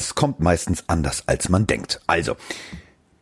[0.00, 2.00] Es kommt meistens anders, als man denkt.
[2.06, 2.34] Also,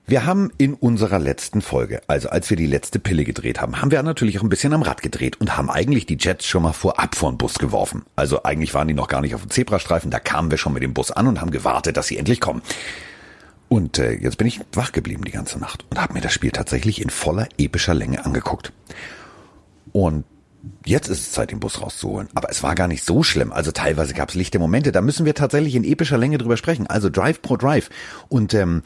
[0.07, 3.91] wir haben in unserer letzten Folge, also als wir die letzte Pille gedreht haben, haben
[3.91, 6.73] wir natürlich auch ein bisschen am Rad gedreht und haben eigentlich die Jets schon mal
[6.73, 8.05] vorab vor den Bus geworfen.
[8.15, 10.85] Also eigentlich waren die noch gar nicht auf dem Zebrastreifen, da kamen wir schon mit
[10.85, 12.63] dem Bus an und haben gewartet, dass sie endlich kommen.
[13.69, 16.53] Und äh, jetzt bin ich wach geblieben die ganze Nacht und habe mir das Spiel
[16.53, 18.73] tatsächlich in voller epischer Länge angeguckt.
[19.91, 20.25] Und
[20.85, 22.29] Jetzt ist es Zeit, den Bus rauszuholen.
[22.35, 23.53] Aber es war gar nicht so schlimm.
[23.53, 24.93] Also teilweise gab es lichte Momente.
[24.93, 26.87] Da müssen wir tatsächlich in epischer Länge drüber sprechen.
[26.87, 27.91] Also Drive pro Drive.
[28.29, 28.83] Und ähm,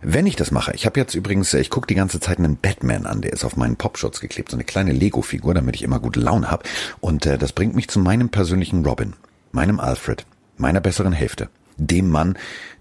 [0.00, 3.06] wenn ich das mache, ich habe jetzt übrigens, ich gucke die ganze Zeit einen Batman
[3.06, 6.18] an, der ist auf meinen Popschutz geklebt, so eine kleine Lego-Figur, damit ich immer gute
[6.18, 6.64] Laune habe.
[7.00, 9.14] Und äh, das bringt mich zu meinem persönlichen Robin,
[9.52, 12.36] meinem Alfred, meiner besseren Hälfte, dem Mann,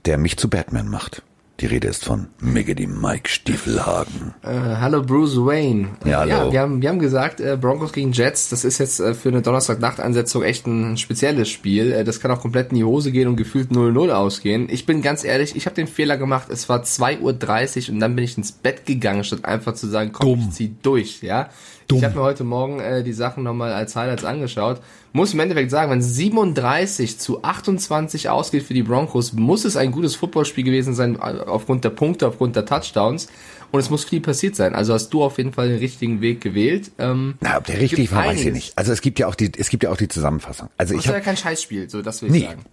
[0.05, 1.21] der mich zu Batman macht.
[1.61, 4.33] Die Rede ist von Miggity Mike Stiefelhagen.
[4.41, 4.47] Äh,
[4.79, 5.89] hallo Bruce Wayne.
[6.03, 6.31] Ja, hallo.
[6.31, 9.29] Ja, wir haben, wir haben gesagt, äh, Broncos gegen Jets, das ist jetzt äh, für
[9.29, 11.91] eine Donnerstag-Nacht-Ansetzung echt ein spezielles Spiel.
[11.91, 14.69] Äh, das kann auch komplett in die Hose gehen und gefühlt 0-0 ausgehen.
[14.71, 18.15] Ich bin ganz ehrlich, ich habe den Fehler gemacht, es war 2.30 Uhr und dann
[18.15, 20.39] bin ich ins Bett gegangen, statt einfach zu sagen, komm, Dumm.
[20.49, 21.49] ich zieh durch, ja.
[21.91, 21.99] Dumm.
[21.99, 24.81] Ich habe mir heute Morgen äh, die Sachen nochmal als Highlights angeschaut.
[25.13, 29.91] Muss im Endeffekt sagen, wenn 37 zu 28 ausgeht für die Broncos, muss es ein
[29.91, 33.27] gutes Footballspiel gewesen sein, äh, aufgrund der Punkte, aufgrund der Touchdowns.
[33.71, 34.75] Und es muss viel passiert sein.
[34.75, 36.91] Also hast du auf jeden Fall den richtigen Weg gewählt.
[36.99, 38.77] Ähm, Na, ob der richtig war, weiß ich nicht.
[38.77, 40.69] Also es gibt ja auch die, es gibt ja auch die Zusammenfassung.
[40.77, 42.47] Also Das ich ist ja habe kein Scheißspiel, so das will ich Nee.
[42.47, 42.65] sagen.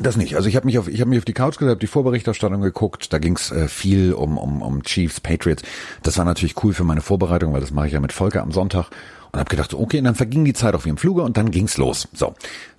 [0.00, 0.36] Das nicht.
[0.36, 3.12] Also ich habe mich auf ich habe mich auf die Couch gesetzt, die Vorberichterstattung geguckt.
[3.12, 5.62] Da ging's äh, viel um, um um Chiefs, Patriots.
[6.02, 8.52] Das war natürlich cool für meine Vorbereitung, weil das mache ich ja mit Volker am
[8.52, 8.90] Sonntag
[9.32, 11.76] und habe gedacht, okay, und dann verging die Zeit auf ihrem Fluge und dann ging's
[11.78, 12.08] los.
[12.12, 12.34] So.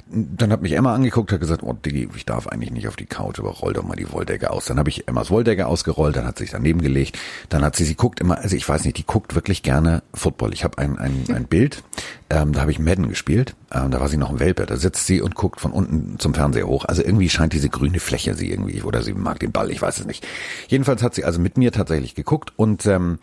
[0.10, 3.06] Dann hat mich Emma angeguckt, hat gesagt, oh Diggi, ich darf eigentlich nicht auf die
[3.06, 4.66] Couch, aber roll doch mal die Wolldecke aus.
[4.66, 7.18] Dann habe ich Emmas Wolldecke ausgerollt, dann hat sie sich daneben gelegt,
[7.50, 10.54] dann hat sie, sie guckt immer, also ich weiß nicht, die guckt wirklich gerne Football.
[10.54, 11.84] Ich habe ein, ein, ein Bild,
[12.30, 15.08] ähm, da habe ich Madden gespielt, ähm, da war sie noch ein Welpe, da sitzt
[15.08, 16.86] sie und guckt von unten zum Fernseher hoch.
[16.86, 20.00] Also irgendwie scheint diese grüne Fläche sie irgendwie, oder sie mag den Ball, ich weiß
[20.00, 20.26] es nicht.
[20.68, 23.20] Jedenfalls hat sie also mit mir tatsächlich geguckt und ähm,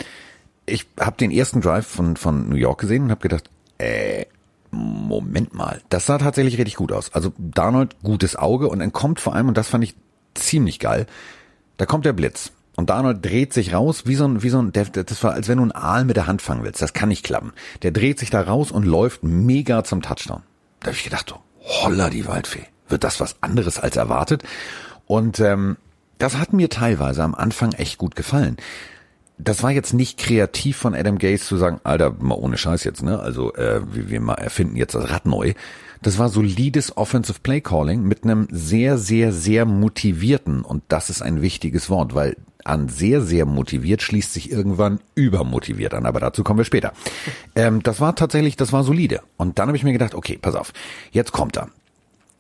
[0.67, 4.27] ich habe den ersten Drive von, von New York gesehen und habe gedacht, äh,
[4.75, 7.13] Moment mal, das sah tatsächlich richtig gut aus.
[7.13, 9.95] Also Darnold, gutes Auge und dann kommt vor allem, und das fand ich
[10.35, 11.07] ziemlich geil,
[11.77, 12.53] da kommt der Blitz.
[12.77, 15.49] Und Darnold dreht sich raus, wie so ein, wie so ein, der, das war, als
[15.49, 16.83] wenn du einen Aal mit der Hand fangen willst.
[16.83, 17.53] Das kann nicht klappen.
[17.83, 20.43] Der dreht sich da raus und läuft mega zum Touchdown.
[20.81, 22.67] Da habe ich gedacht, so, holla die Waldfee.
[22.89, 24.43] Wird das was anderes als erwartet?
[25.07, 25.77] Und ähm,
[26.19, 28.57] das hat mir teilweise am Anfang echt gut gefallen
[29.39, 33.03] das war jetzt nicht kreativ von Adam Gaze zu sagen, Alter, mal ohne Scheiß jetzt,
[33.03, 33.19] ne?
[33.19, 35.55] Also äh, wir, wir mal erfinden jetzt das Rad neu.
[36.03, 41.23] Das war solides Offensive Play Calling mit einem sehr, sehr, sehr motivierten und das ist
[41.23, 46.45] ein wichtiges Wort, weil an sehr, sehr motiviert schließt sich irgendwann übermotiviert an, aber dazu
[46.45, 46.93] kommen wir später.
[47.57, 49.21] Ähm, das war tatsächlich, das war solide.
[49.37, 50.73] Und dann habe ich mir gedacht, okay, pass auf,
[51.13, 51.69] jetzt kommt er.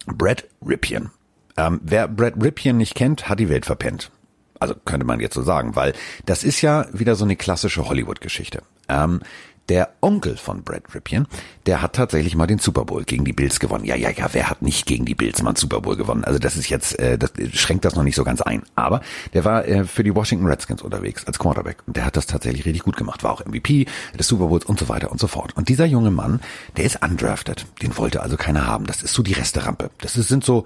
[0.06, 1.11] Brad Ripien.
[1.56, 4.11] Ähm, wer Brad Ripien nicht kennt, hat die Welt verpennt.
[4.60, 5.94] Also könnte man jetzt so sagen, weil
[6.26, 8.62] das ist ja wieder so eine klassische Hollywood-Geschichte.
[8.88, 9.20] Ähm,
[9.69, 11.26] der Onkel von Brad Ripien,
[11.66, 13.84] der hat tatsächlich mal den Super Bowl gegen die Bills gewonnen.
[13.84, 16.25] Ja, ja, ja, wer hat nicht gegen die Bills mal einen Super Bowl gewonnen?
[16.25, 18.62] Also das ist jetzt, äh, das schränkt das noch nicht so ganz ein.
[18.75, 19.00] Aber
[19.32, 21.78] der war äh, für die Washington Redskins unterwegs als Quarterback.
[21.87, 23.22] Und der hat das tatsächlich richtig gut gemacht.
[23.22, 23.87] War auch MVP
[24.19, 25.56] des Super Bowls und so weiter und so fort.
[25.56, 26.41] Und dieser junge Mann,
[26.76, 27.66] der ist undrafted.
[27.81, 28.87] Den wollte also keiner haben.
[28.87, 29.91] Das ist so die Resterampe.
[30.00, 30.64] Das ist, sind so,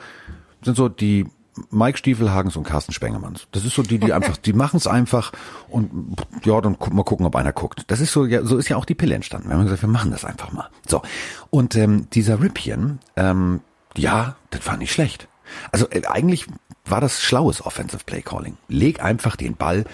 [0.63, 1.27] sind so die
[1.71, 3.47] Mike Stiefelhagens und Carsten Spengemanns.
[3.53, 5.33] Das ist so die, die einfach, die machen es einfach
[5.69, 7.85] und ja, dann gu mal gucken, ob einer guckt.
[7.89, 9.49] Das ist so, ja, so ist ja auch die Pille entstanden.
[9.49, 10.69] Wir haben gesagt, wir machen das einfach mal.
[10.87, 11.03] So.
[11.51, 13.61] Und ähm, dieser Ripien, ähm,
[13.97, 15.29] ja, das war nicht schlecht.
[15.73, 16.47] Also äh, eigentlich
[16.85, 18.57] war das schlaues Offensive Play Calling.
[18.69, 19.85] Leg einfach den Ball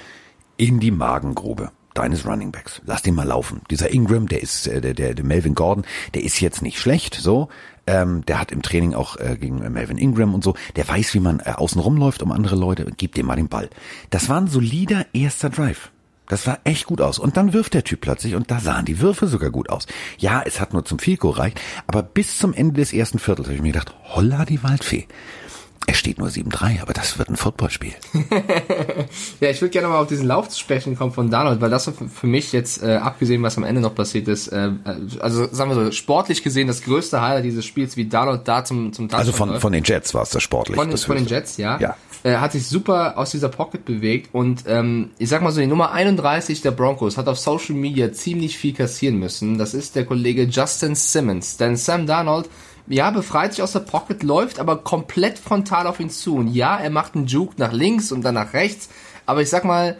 [0.56, 2.82] in die Magengrube deines Running Backs.
[2.84, 3.62] Lass den mal laufen.
[3.70, 5.84] Dieser Ingram, der ist, äh, der, der, der Melvin Gordon,
[6.14, 7.48] der ist jetzt nicht schlecht, so.
[7.86, 11.12] Ähm, der hat im Training auch äh, gegen äh, Melvin Ingram und so, der weiß,
[11.14, 13.68] wie man äh, außen rumläuft um andere Leute, gib dem mal den Ball.
[14.10, 15.90] Das war ein solider erster Drive.
[16.28, 17.18] Das sah echt gut aus.
[17.18, 19.86] Und dann wirft der Typ plötzlich und da sahen die Würfe sogar gut aus.
[20.18, 23.56] Ja, es hat nur zum Fico reicht, aber bis zum Ende des ersten Viertels habe
[23.56, 25.06] ich mir gedacht, holla die Waldfee.
[25.86, 27.92] Es steht nur 7-3, aber das wird ein Footballspiel.
[29.40, 31.90] Ja, ich würde gerne mal auf diesen Lauf zu sprechen kommen von Darnold, weil das
[32.14, 34.70] für mich jetzt, äh, abgesehen, was am Ende noch passiert ist, äh,
[35.20, 38.92] also sagen wir so, sportlich gesehen das größte Highlight dieses Spiels, wie Darnold da zum,
[38.92, 39.62] zum Touchdown Also von, läuft.
[39.62, 40.76] von den Jets war es das sportlich.
[40.76, 41.26] Von, den- das von den.
[41.26, 41.78] Jets, ja.
[41.78, 41.96] Ja.
[42.22, 45.66] Äh, hat sich super aus dieser Pocket bewegt und ähm, ich sag mal so, die
[45.66, 49.58] Nummer 31 der Broncos hat auf Social Media ziemlich viel kassieren müssen.
[49.58, 51.56] Das ist der Kollege Justin Simmons.
[51.58, 52.48] Denn Sam Darnold,
[52.86, 56.36] ja, befreit sich aus der Pocket, läuft aber komplett frontal auf ihn zu.
[56.36, 58.88] Und ja, er macht einen Juke nach links und dann nach rechts.
[59.26, 59.96] Aber ich sag mal,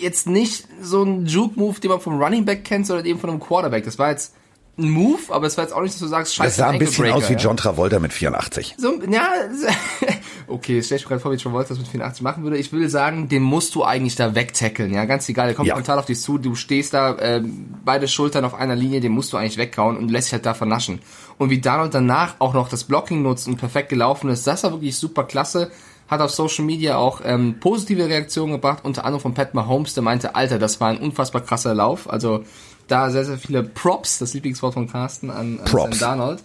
[0.00, 3.40] jetzt nicht so ein Juke-Move, den man vom Running Back kennt, sondern eben von einem
[3.40, 3.84] Quarterback.
[3.84, 4.34] Das war jetzt
[4.78, 6.78] ein Move, aber es war jetzt auch nicht, dass du sagst, scheiße, Das sah ein
[6.78, 7.38] bisschen aus wie ja.
[7.38, 8.76] John Travolta mit 84.
[8.78, 9.28] So, ja,
[10.48, 12.56] okay, stell ich mir gerade vor, wie John Walters mit 84 machen würde.
[12.56, 15.46] Ich will sagen, den musst du eigentlich da wegtackeln, ja, ganz egal.
[15.46, 15.74] Der kommt Ja.
[15.74, 17.42] frontal auf dich zu, du stehst da, äh,
[17.84, 20.54] beide Schultern auf einer Linie, den musst du eigentlich weghauen und lässt dich halt da
[20.54, 21.00] vernaschen.
[21.38, 24.72] Und wie Donald danach auch noch das Blocking nutzt und perfekt gelaufen ist, das war
[24.72, 25.70] wirklich super klasse.
[26.08, 30.02] Hat auf Social Media auch ähm, positive Reaktionen gebracht, unter anderem von Pat Mahomes, der
[30.02, 32.08] meinte, Alter, das war ein unfassbar krasser Lauf.
[32.10, 32.44] Also
[32.92, 35.98] da sehr, sehr viele Props, das Lieblingswort von Carsten, an, an Props.
[35.98, 36.42] Sam Darnold.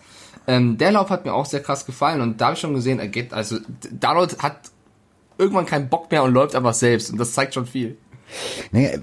[0.47, 2.99] Ähm, der Lauf hat mir auch sehr krass gefallen und da habe ich schon gesehen,
[2.99, 3.57] er geht, also
[3.91, 4.71] Darnold hat
[5.38, 7.97] irgendwann keinen Bock mehr und läuft einfach selbst und das zeigt schon viel.
[8.71, 9.01] Nee, äh,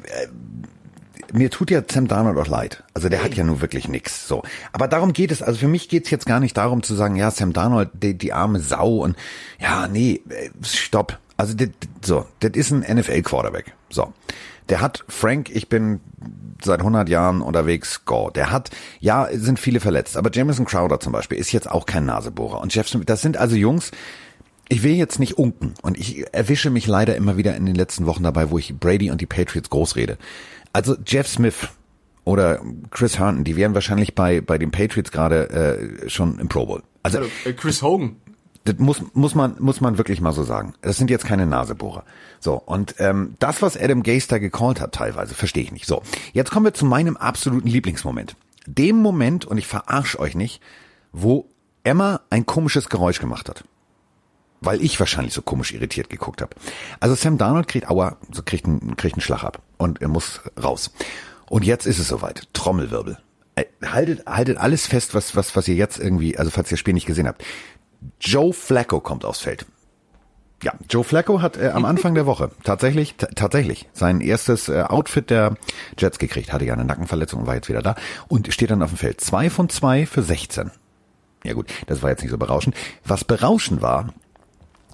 [1.33, 2.83] mir tut ja Sam Darnold auch leid.
[2.95, 4.27] Also der hat ja nur wirklich nix.
[4.27, 4.43] So,
[4.73, 5.43] aber darum geht es.
[5.43, 8.33] Also für mich geht's jetzt gar nicht darum zu sagen, ja Sam Darnold, die, die
[8.33, 9.17] arme Sau und
[9.61, 11.19] ja nee, äh, stopp.
[11.37, 11.69] Also das,
[12.03, 13.75] so, das ist ein NFL Quarterback.
[13.91, 14.13] So,
[14.69, 15.51] der hat Frank.
[15.51, 16.01] Ich bin
[16.63, 18.05] seit 100 Jahren unterwegs.
[18.05, 18.31] Go.
[18.31, 18.71] Der hat,
[19.01, 22.61] ja, sind viele verletzt, aber Jamison Crowder zum Beispiel ist jetzt auch kein Nasebohrer.
[22.61, 23.91] Und Jeff Smith, das sind also Jungs.
[24.69, 28.07] Ich will jetzt nicht unken und ich erwische mich leider immer wieder in den letzten
[28.07, 30.17] Wochen dabei, wo ich Brady und die Patriots groß rede.
[30.73, 31.69] Also Jeff Smith
[32.25, 36.65] oder Chris Herndon, die wären wahrscheinlich bei bei den Patriots gerade äh, schon im Pro
[36.65, 36.83] Bowl.
[37.03, 38.17] Also Also, äh, Chris Hogan.
[38.65, 40.75] Das muss, muss man, muss man wirklich mal so sagen.
[40.81, 42.05] Das sind jetzt keine Nasebohrer.
[42.41, 42.55] So.
[42.55, 45.87] Und, ähm, das, was Adam da gecallt hat, teilweise, verstehe ich nicht.
[45.87, 46.03] So.
[46.33, 48.37] Jetzt kommen wir zu meinem absoluten Lieblingsmoment.
[48.67, 50.63] Dem Moment, und ich verarsch euch nicht,
[51.13, 51.47] wo
[51.83, 53.65] Emma ein komisches Geräusch gemacht hat.
[54.63, 56.57] Weil ich wahrscheinlich so komisch irritiert geguckt habe.
[57.01, 59.61] Also Sam Darnold kriegt, aua, so kriegt einen, kriegt einen Schlag ab.
[59.77, 60.91] Und er muss raus.
[61.51, 62.49] Und jetzt ist es soweit.
[62.55, 63.19] Trommelwirbel.
[63.57, 66.81] Äh, Haltet, haltet alles fest, was, was, was ihr jetzt irgendwie, also falls ihr das
[66.81, 67.45] Spiel nicht gesehen habt.
[68.21, 69.67] Joe Flacco kommt aufs Feld.
[70.63, 75.29] Ja, Joe Flacco hat äh, am Anfang der Woche tatsächlich tatsächlich sein erstes äh, Outfit
[75.29, 75.57] der
[75.99, 77.97] Jets gekriegt, hatte ja eine Nackenverletzung und war jetzt wieder da
[78.29, 79.21] und steht dann auf dem Feld.
[79.21, 80.71] Zwei von zwei für 16.
[81.45, 82.75] Ja gut, das war jetzt nicht so berauschend.
[83.05, 84.15] Was berauschend war,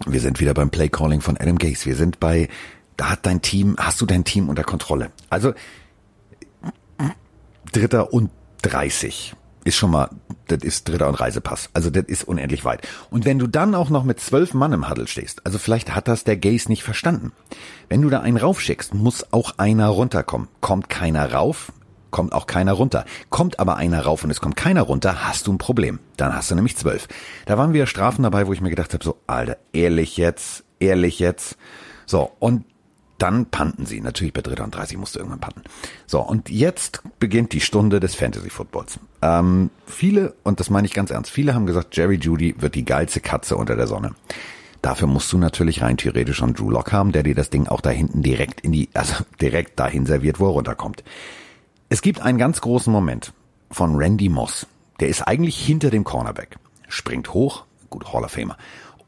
[0.07, 1.87] wir sind wieder beim Playcalling von Adam Gase.
[1.87, 2.49] Wir sind bei,
[2.97, 5.13] da hat dein Team, hast du dein Team unter Kontrolle.
[5.29, 5.55] Also
[7.73, 8.31] Dritter und
[8.63, 9.35] 30
[9.71, 10.11] ist schon mal,
[10.49, 11.71] das ist Dritter und Reisepass.
[11.73, 12.87] Also das ist unendlich weit.
[13.09, 16.09] Und wenn du dann auch noch mit zwölf Mann im Huddle stehst, also vielleicht hat
[16.09, 17.31] das der Gaze nicht verstanden.
[17.89, 20.49] Wenn du da einen raufschickst, muss auch einer runterkommen.
[20.61, 21.73] Kommt keiner rauf,
[22.11, 23.05] kommt auch keiner runter.
[23.29, 26.01] Kommt aber einer rauf und es kommt keiner runter, hast du ein Problem.
[26.17, 27.07] Dann hast du nämlich zwölf.
[27.47, 31.21] Da waren wieder Strafen dabei, wo ich mir gedacht habe, so, Alter, ehrlich jetzt, ehrlich
[31.21, 31.57] jetzt.
[32.07, 32.65] So, und
[33.21, 34.01] dann panten sie.
[34.01, 35.63] Natürlich bei Dritter und 30 musst du irgendwann panten.
[36.07, 38.99] So, und jetzt beginnt die Stunde des Fantasy Footballs.
[39.23, 42.85] Ähm, viele, und das meine ich ganz ernst, viele haben gesagt, Jerry Judy wird die
[42.85, 44.15] geilste Katze unter der Sonne.
[44.83, 47.83] Dafür musst du natürlich rein theoretisch schon Drew Lock haben, der dir das Ding auch
[47.83, 51.05] da hinten direkt in die, also direkt dahin serviert, wo er runterkommt.
[51.91, 53.33] Es gibt einen ganz großen Moment
[53.71, 54.67] von Randy Moss.
[55.01, 56.57] Der ist eigentlich hinter dem Cornerback.
[56.89, 58.57] Springt hoch, gut, Hall of Famer.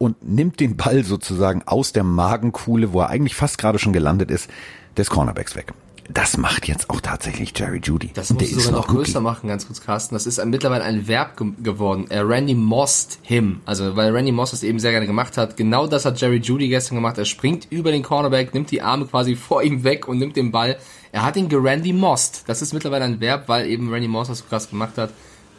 [0.02, 4.32] Und nimmt den Ball sozusagen aus der Magenkuhle, wo er eigentlich fast gerade schon gelandet
[4.32, 4.50] ist,
[4.96, 5.74] des Cornerbacks weg.
[6.08, 8.10] Das macht jetzt auch tatsächlich Jerry Judy.
[8.12, 8.96] Das du sogar noch Rookie.
[8.96, 10.16] größer machen, ganz kurz, Carsten.
[10.16, 12.10] Das ist mittlerweile ein Verb ge geworden.
[12.10, 13.60] Äh, Randy mossed him.
[13.64, 15.56] Also, weil Randy Moss das eben sehr gerne gemacht hat.
[15.56, 17.16] Genau das hat Jerry Judy gestern gemacht.
[17.18, 20.50] Er springt über den Cornerback, nimmt die Arme quasi vor ihm weg und nimmt den
[20.50, 20.78] Ball.
[21.12, 22.42] Er hat ihn gerandy mossed.
[22.48, 25.10] Das ist mittlerweile ein Verb, weil eben Randy Moss das so krass gemacht hat.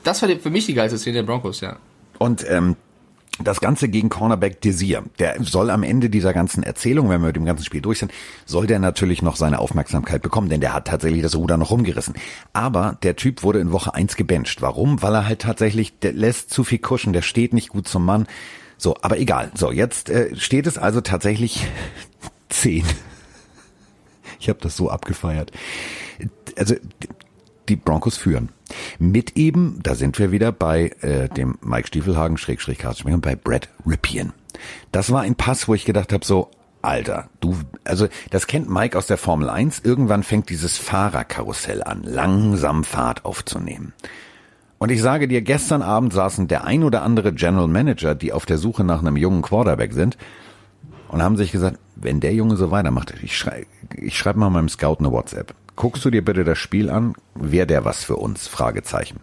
[0.04, 1.78] Das war für mich die geilste Szene der Broncos, ja.
[2.20, 2.76] Und ähm,
[3.40, 5.04] das Ganze gegen Cornerback Desir.
[5.18, 8.12] Der soll am Ende dieser ganzen Erzählung, wenn wir mit dem ganzen Spiel durch sind,
[8.46, 12.14] soll der natürlich noch seine Aufmerksamkeit bekommen, denn der hat tatsächlich das Ruder noch rumgerissen.
[12.54, 14.62] Aber der Typ wurde in Woche eins gebencht.
[14.62, 15.02] Warum?
[15.02, 18.28] Weil er halt tatsächlich, der lässt zu viel kuschen, der steht nicht gut zum Mann.
[18.78, 19.52] So, aber egal.
[19.56, 21.66] So, jetzt äh, steht es also tatsächlich
[22.50, 22.84] 10.
[24.40, 25.52] Ich habe das so abgefeiert.
[26.56, 26.76] Also
[27.70, 28.50] die Broncos führen.
[29.00, 33.70] Mit eben, da sind wir wieder bei äh, dem Mike Stiefelhagen, Schrägstrich Karlsschminger, bei Brad
[33.86, 34.34] Ripien.
[34.92, 36.50] Das war ein Pass, wo ich gedacht habe, so,
[36.82, 37.56] Alter, du,
[37.86, 39.82] also das kennt Mike aus der Formel 1.
[39.84, 43.94] Irgendwann fängt dieses Fahrerkarussell an, langsam Fahrt aufzunehmen.
[44.80, 48.46] Und ich sage dir, gestern Abend saßen der ein oder andere General Manager, die auf
[48.46, 50.18] der Suche nach einem jungen Quarterback sind,
[51.08, 54.68] und haben sich gesagt, wenn der Junge so weitermacht, ich schreibe ich schreib mal meinem
[54.68, 55.54] Scout eine WhatsApp.
[55.76, 57.16] Guckst du dir bitte das Spiel an?
[57.36, 58.48] Wäre der was für uns?
[58.48, 59.20] Fragezeichen.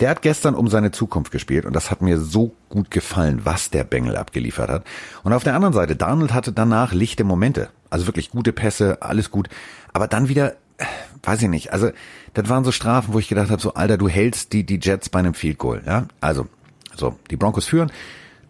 [0.00, 3.70] Der hat gestern um seine Zukunft gespielt und das hat mir so gut gefallen, was
[3.70, 4.84] der Bengel abgeliefert hat.
[5.22, 7.70] Und auf der anderen Seite, Donald hatte danach lichte Momente.
[7.88, 9.48] Also wirklich gute Pässe, alles gut.
[9.94, 10.84] Aber dann wieder, äh,
[11.22, 11.90] weiß ich nicht, also
[12.34, 15.08] das waren so Strafen, wo ich gedacht habe, so Alter, du hältst die, die Jets
[15.08, 15.82] bei einem Field Goal.
[15.86, 16.06] Ja?
[16.20, 16.46] Also,
[16.94, 17.90] so, die Broncos führen,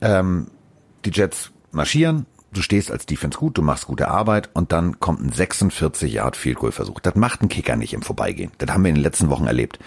[0.01, 0.49] ähm,
[1.05, 2.27] die Jets marschieren,
[2.57, 6.37] du stehst als Defense gut, du machst gute Arbeit und dann kommt ein 46 Yard
[6.37, 7.01] Field Goal Versuch.
[7.01, 8.51] Das macht ein Kicker nicht im Vorbeigehen.
[8.59, 9.79] Das haben wir in den letzten Wochen erlebt.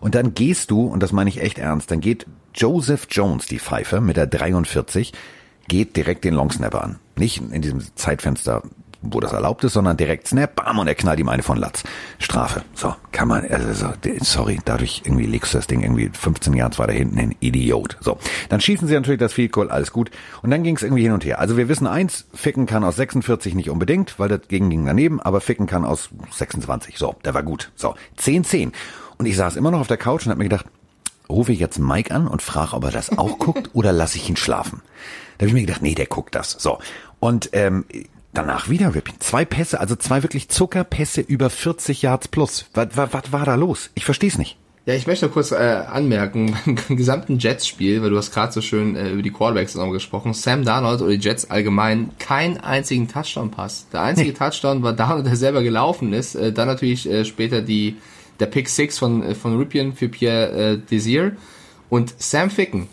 [0.00, 3.58] Und dann gehst du, und das meine ich echt ernst, dann geht Joseph Jones, die
[3.58, 5.12] Pfeife, mit der 43,
[5.68, 6.98] geht direkt den Longsnapper an.
[7.16, 8.62] Nicht in diesem Zeitfenster,
[9.00, 11.84] wo das erlaubt ist, sondern direkt Snap, bam, und er knallt ihm eine von Latz.
[12.18, 12.62] Strafe.
[12.74, 16.92] So, kann man, also, sorry, dadurch irgendwie legst du das Ding irgendwie 15 Yards weiter
[16.92, 17.34] hinten hin.
[17.40, 17.96] Idiot.
[18.00, 20.10] So, dann schießen sie natürlich das Field Goal, alles gut.
[20.42, 21.38] Und dann ging es irgendwie hin und her.
[21.38, 25.20] Also wir wissen eins, Ficken kann aus 46 nicht unbedingt, weil das gegen ging daneben,
[25.20, 26.98] aber Ficken kann aus 26.
[26.98, 27.70] So, der war gut.
[27.76, 28.72] So, 10-10.
[29.16, 30.66] Und ich saß immer noch auf der Couch und habe mir gedacht,
[31.28, 34.28] rufe ich jetzt Mike an und frage, ob er das auch guckt oder lasse ich
[34.28, 34.82] ihn schlafen?
[35.36, 36.50] Da habe ich mir gedacht, nee, der guckt das.
[36.52, 36.78] So.
[37.20, 37.84] Und ähm,
[38.32, 39.14] danach wieder Ripping.
[39.20, 42.66] Zwei Pässe, also zwei wirklich Zuckerpässe über 40 Yards plus.
[42.74, 43.90] Was, was, was war da los?
[43.94, 44.56] Ich verstehe es nicht.
[44.86, 48.96] Ja, ich möchte kurz äh, anmerken, beim gesamten Jets-Spiel, weil du hast gerade so schön
[48.96, 53.88] äh, über die Quarterbacks nochmal gesprochen, Sam Darnold oder die Jets allgemein keinen einzigen Touchdown-Pass.
[53.92, 54.34] Der einzige nee.
[54.34, 56.36] Touchdown war Darnold, der selber gelaufen ist.
[56.36, 57.96] Äh, dann natürlich äh, später die
[58.40, 61.32] der Pick 6 von, äh, von Ripien für Pierre äh, Desir.
[61.90, 62.88] Und Sam Ficken,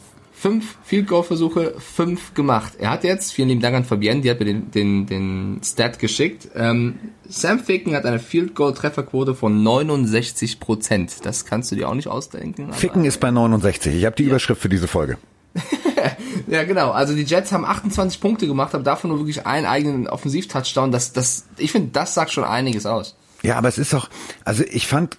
[0.46, 2.74] fünf Field Goal Versuche, fünf gemacht.
[2.78, 5.98] Er hat jetzt, vielen lieben Dank an Fabienne, die hat mir den, den, den Stat
[5.98, 6.50] geschickt.
[6.54, 11.26] Ähm, Sam Ficken hat eine Field Goal Trefferquote von 69 Prozent.
[11.26, 12.72] Das kannst du dir auch nicht ausdenken.
[12.74, 13.96] Ficken ist bei 69.
[13.96, 14.30] Ich habe die ja.
[14.30, 15.18] Überschrift für diese Folge.
[16.48, 16.92] ja, genau.
[16.92, 20.92] Also die Jets haben 28 Punkte gemacht, aber davon nur wirklich einen eigenen Offensiv-Touchdown.
[20.92, 23.16] Das, das, ich finde, das sagt schon einiges aus.
[23.42, 24.12] Ja, aber es ist doch,
[24.44, 25.18] also ich fand,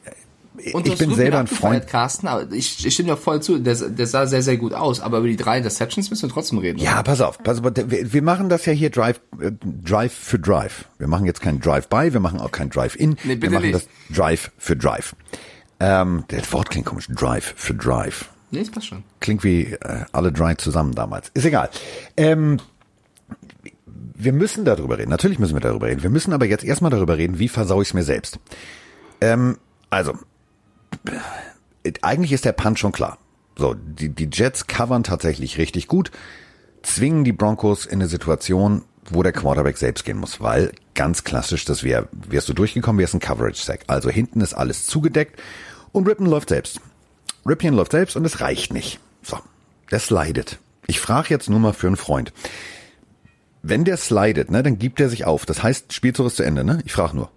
[0.73, 1.87] und ich bin selber ein Freund.
[1.87, 5.01] Carsten, aber ich, ich stimme dir voll zu, der, der sah sehr, sehr gut aus,
[5.01, 6.79] aber über die drei Interceptions müssen wir trotzdem reden.
[6.79, 7.03] Ja, oder?
[7.05, 10.87] pass auf, pass auf, wir, wir machen das ja hier Drive, äh, Drive für Drive.
[10.99, 13.75] Wir machen jetzt kein Drive-by, wir machen auch kein Drive-in, nee, wir machen nicht.
[13.75, 15.15] das Drive für Drive.
[15.81, 18.31] Ähm, das Wort klingt komisch, Drive für Drive.
[18.51, 19.03] Nee, das passt schon.
[19.21, 21.31] Klingt wie äh, alle Drive zusammen damals.
[21.35, 21.69] Ist egal.
[22.17, 22.59] Ähm,
[24.19, 25.11] wir müssen darüber reden.
[25.11, 26.03] Natürlich müssen wir darüber reden.
[26.03, 28.39] Wir müssen aber jetzt erstmal darüber reden, wie versau ich es mir selbst.
[29.21, 29.59] Ähm,
[29.91, 30.15] also,
[32.03, 33.19] eigentlich ist der Punch schon klar.
[33.57, 36.11] So, die, die Jets covern tatsächlich richtig gut,
[36.83, 41.65] zwingen die Broncos in eine Situation, wo der Quarterback selbst gehen muss, weil ganz klassisch,
[41.65, 43.85] das wäre, wärst du durchgekommen, wärst ein Coverage-Sack.
[43.87, 45.41] Also hinten ist alles zugedeckt
[45.93, 46.81] und Rippen läuft selbst.
[47.47, 48.99] Ripien läuft selbst und es reicht nicht.
[49.23, 49.39] So,
[49.91, 50.59] der slidet.
[50.87, 52.33] Ich frage jetzt nur mal für einen Freund.
[53.63, 55.47] Wenn der slidet, ne, dann gibt er sich auf.
[55.47, 56.81] Das heißt, Spielzug ist zu Ende, ne?
[56.85, 57.31] Ich frage nur.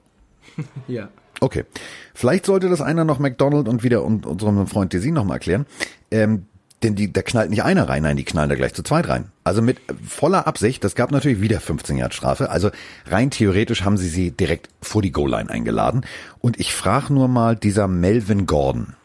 [0.87, 1.09] ja.
[1.39, 1.65] Okay.
[2.13, 5.65] Vielleicht sollte das einer noch McDonald und wieder und unserem Freund Desi noch mal erklären.
[6.11, 6.45] Ähm,
[6.83, 9.25] denn die, da knallt nicht einer rein, nein, die knallen da gleich zu zweit rein.
[9.43, 12.49] Also mit voller Absicht, das gab natürlich wieder 15 Jahre Strafe.
[12.49, 12.71] Also
[13.07, 16.05] rein theoretisch haben sie sie direkt vor die Goal-Line eingeladen.
[16.39, 18.95] Und ich frage nur mal, dieser Melvin Gordon,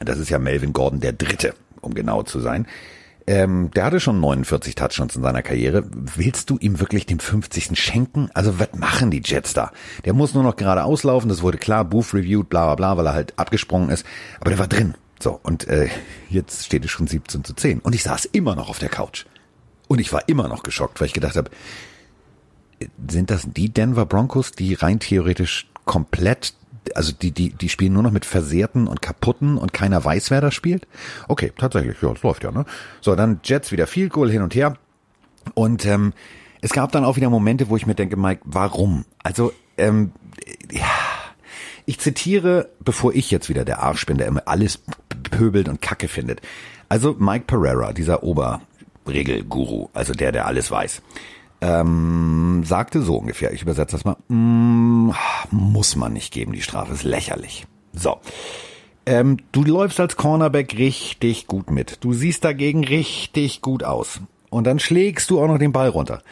[0.00, 2.66] das ist ja Melvin Gordon der Dritte, um genau zu sein,
[3.30, 5.84] ähm, der hatte schon 49 Touchdowns in seiner Karriere.
[5.92, 7.78] Willst du ihm wirklich den 50.
[7.78, 8.28] schenken?
[8.34, 9.70] Also was machen die Jets da?
[10.04, 13.06] Der muss nur noch gerade auslaufen, das wurde klar, Booth reviewed, bla bla bla, weil
[13.06, 14.04] er halt abgesprungen ist.
[14.40, 14.94] Aber der war drin.
[15.20, 15.88] So, und äh,
[16.28, 17.78] jetzt steht es schon 17 zu 10.
[17.78, 19.26] Und ich saß immer noch auf der Couch.
[19.86, 21.52] Und ich war immer noch geschockt, weil ich gedacht habe,
[23.08, 26.54] sind das die Denver Broncos, die rein theoretisch komplett
[26.96, 30.40] also die, die, die spielen nur noch mit Versehrten und Kaputten und keiner weiß, wer
[30.40, 30.86] da spielt?
[31.28, 32.64] Okay, tatsächlich, ja, es läuft ja, ne?
[33.00, 34.76] So, dann Jets wieder Field Goal hin und her.
[35.54, 36.12] Und ähm,
[36.60, 39.04] es gab dann auch wieder Momente, wo ich mir denke, Mike, warum?
[39.22, 40.12] Also, ähm,
[40.70, 40.84] ja,
[41.86, 44.80] ich zitiere, bevor ich jetzt wieder der Arsch bin, der immer alles
[45.30, 46.40] pöbelt und Kacke findet.
[46.88, 51.02] Also Mike Pereira, dieser Oberregelguru, also der, der alles weiß
[51.60, 55.12] ähm, sagte so ungefähr, ich übersetze das mal, mm,
[55.50, 57.66] muss man nicht geben, die Strafe ist lächerlich.
[57.92, 58.18] So.
[59.06, 61.98] Ähm, du läufst als Cornerback richtig gut mit.
[62.04, 64.20] Du siehst dagegen richtig gut aus.
[64.50, 66.22] Und dann schlägst du auch noch den Ball runter.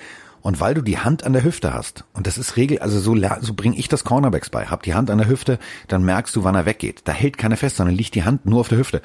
[0.40, 3.16] Und weil du die Hand an der Hüfte hast, und das ist Regel, also so,
[3.40, 5.58] so bringe ich das Cornerbacks bei, hab die Hand an der Hüfte,
[5.88, 7.02] dann merkst du, wann er weggeht.
[7.04, 9.02] Da hält keiner fest, sondern liegt die Hand nur auf der Hüfte.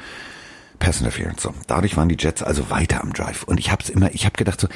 [0.84, 1.42] Pass Interference.
[1.42, 1.54] So.
[1.68, 3.44] Dadurch waren die Jets also weiter am Drive.
[3.44, 4.68] Und ich habe immer, ich habe gedacht so,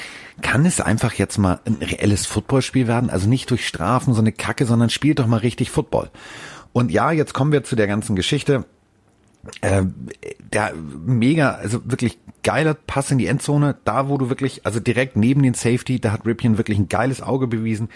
[0.42, 3.10] kann es einfach jetzt mal ein reelles Footballspiel werden?
[3.10, 6.10] Also nicht durch Strafen so eine Kacke, sondern spielt doch mal richtig Football.
[6.72, 8.64] Und ja, jetzt kommen wir zu der ganzen Geschichte.
[9.60, 9.84] Äh,
[10.54, 15.18] der mega, also wirklich geiler Pass in die Endzone, da wo du wirklich, also direkt
[15.18, 17.90] neben den Safety, da hat Ripien wirklich ein geiles Auge bewiesen,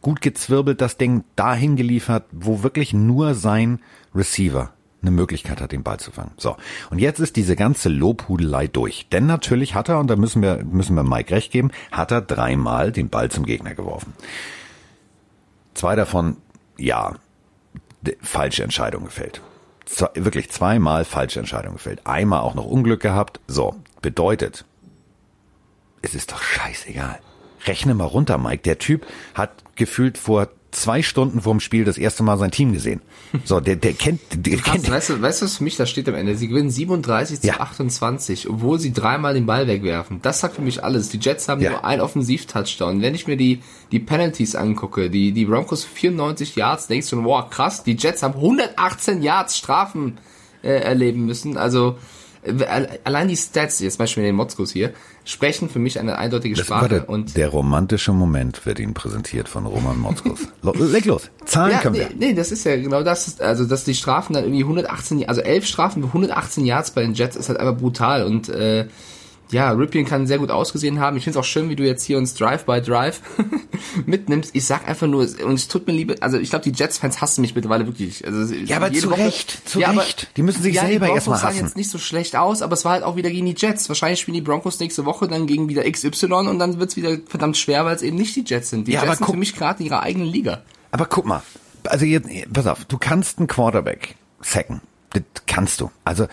[0.00, 3.80] gut gezwirbelt, das Ding dahin geliefert, wo wirklich nur sein
[4.14, 6.32] Receiver eine Möglichkeit hat, den Ball zu fangen.
[6.36, 6.56] So.
[6.90, 9.08] Und jetzt ist diese ganze Lobhudelei durch.
[9.10, 12.20] Denn natürlich hat er, und da müssen wir, müssen wir Mike recht geben, hat er
[12.20, 14.12] dreimal den Ball zum Gegner geworfen.
[15.74, 16.38] Zwei davon,
[16.76, 17.14] ja,
[18.20, 19.40] falsche Entscheidung gefällt.
[19.84, 22.06] Z wirklich zweimal falsche Entscheidung gefällt.
[22.06, 23.40] Einmal auch noch Unglück gehabt.
[23.46, 23.76] So.
[24.02, 24.64] Bedeutet,
[26.02, 27.20] es ist doch scheißegal.
[27.66, 28.62] Rechne mal runter, Mike.
[28.62, 30.48] Der Typ hat gefühlt vor
[30.80, 33.00] zwei Stunden vorm Spiel das erste Mal sein Team gesehen.
[33.44, 34.90] So, der, der kennt, der Krass, kennt.
[34.90, 36.36] weißt, du, weißt du, was für mich da steht am Ende?
[36.36, 37.54] Sie gewinnen 37 Ja.
[37.54, 40.20] zu 28, obwohl sie dreimal den Ball wegwerfen.
[40.22, 41.08] Das sagt für mich alles.
[41.10, 41.70] Die Jets haben Ja.
[41.70, 43.02] nur einen Offensiv-Touchdown.
[43.02, 43.60] Wenn ich mir die,
[43.92, 48.34] die Penalties angucke, die, die Broncos 94 Yards, denkst du, wow, krass, die Jets haben
[48.34, 50.18] 118 Yards Strafen
[50.62, 51.56] äh, erleben müssen.
[51.56, 51.98] Also,
[53.04, 54.92] allein die Stats, jetzt zum Beispiel in den Motzkos hier,
[55.24, 56.88] sprechen für mich eine eindeutige Das Sprache.
[56.88, 60.40] der, und der romantische Moment wird Ihnen präsentiert von Roman Motzkus.
[60.92, 61.30] Leg los.
[61.44, 62.28] Zahlen Ja, können nee, wir.
[62.28, 63.40] nee, das ist ja genau das.
[63.40, 67.14] Also, dass die Strafen dann irgendwie 118, also elf Strafen für 118 Yards bei den
[67.14, 68.24] Jets ist halt einfach brutal.
[68.24, 68.86] Und äh,
[69.50, 71.16] ja, Ripien kann sehr gut ausgesehen haben.
[71.16, 73.20] Ich finde es auch schön, wie du jetzt hier uns Drive by Drive
[74.06, 74.50] mitnimmst.
[74.54, 77.40] Ich sag einfach nur, und es tut mir lieb, also ich glaube, die Jets-Fans hassen
[77.40, 78.24] mich mittlerweile wirklich.
[78.26, 80.28] Also, Ja, aber zu Recht, zu aber- Recht.
[80.36, 81.58] Die müssen sich ja, selber die erstmal hassen.
[81.64, 83.88] jetzt nicht so schlecht aus, aber es war halt auch wieder gegen die Jets.
[83.88, 87.56] Wahrscheinlich spielen die Broncos nächste Woche dann gegen wieder XY und dann wird's wieder verdammt
[87.56, 88.86] schwer, weil es eben nicht die Jets sind.
[88.88, 90.62] Die Ja, aber Jets sind guck- für mich gerade in ihrer eigenen Liga.
[90.90, 91.42] Aber guck mal,
[91.84, 94.80] also jetzt, pass auf, du kannst einen Quarterback sacken.
[95.10, 95.90] Das kannst du.
[96.04, 96.26] Also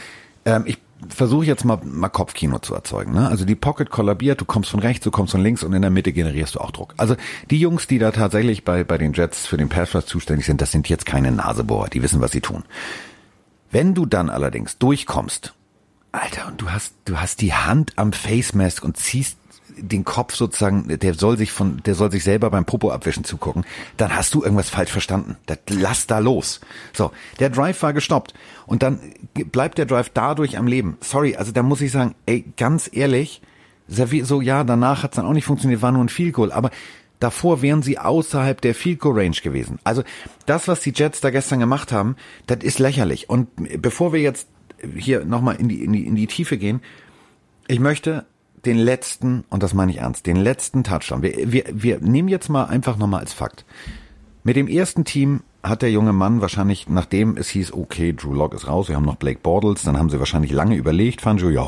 [0.46, 0.78] ähm, ich
[1.10, 3.14] versuche jetzt mal, mal Kopfkino zu erzeugen.
[3.14, 3.28] Ne?
[3.28, 5.92] Also die Pocket kollabiert, du kommst von rechts, du kommst von links und in der
[5.92, 6.94] Mitte generierst du auch Druck.
[6.98, 7.16] Also
[7.50, 10.62] die Jungs, die da tatsächlich bei, bei den Jets für den Pass Rush zuständig sind,
[10.62, 12.64] das sind jetzt keine Nasebohrer, die wissen, was sie tun.
[13.72, 15.54] Wenn du dann allerdings durchkommst,
[16.12, 19.38] Alter, und du hast, du hast die Hand am Face Mask und ziehst
[19.78, 23.66] den Kopf sozusagen, der soll sich von, der soll sich selber beim Popo abwischen zugucken,
[23.98, 25.36] dann hast du irgendwas falsch verstanden.
[25.46, 26.62] Das, lass da los.
[26.94, 28.34] So, der Drive war gestoppt
[28.68, 29.00] und dann
[29.34, 30.98] bleibt der Drive dadurch am Leben.
[31.02, 33.42] Sorry, also da muss ich sagen, ey, ganz ehrlich,
[33.88, 36.72] so ja, danach hat's dann auch nicht funktioniert, war nur ein Field Goal, aber
[37.20, 39.80] davor wären sie außerhalb der Field Goal Range gewesen.
[39.84, 40.04] Also
[40.46, 42.16] das, was die Jets da gestern gemacht haben,
[42.48, 43.30] das ist lächerlich.
[43.30, 43.50] Und
[43.82, 44.48] bevor wir jetzt
[44.96, 46.82] hier nochmal in die, in die, in die Tiefe gehen,
[47.68, 48.26] ich möchte
[48.66, 51.22] den letzten, und das meine ich ernst, den letzten Touchdown.
[51.22, 53.66] Wir, wir, wir nehmen jetzt mal einfach nochmal als Fakt.
[54.44, 58.54] Mit dem ersten Team hat der junge Mann wahrscheinlich, nachdem es hieß, okay, Drew Lock
[58.54, 61.68] ist raus, wir haben noch Blake Bortles, dann haben sie wahrscheinlich lange überlegt, Fangio, ja,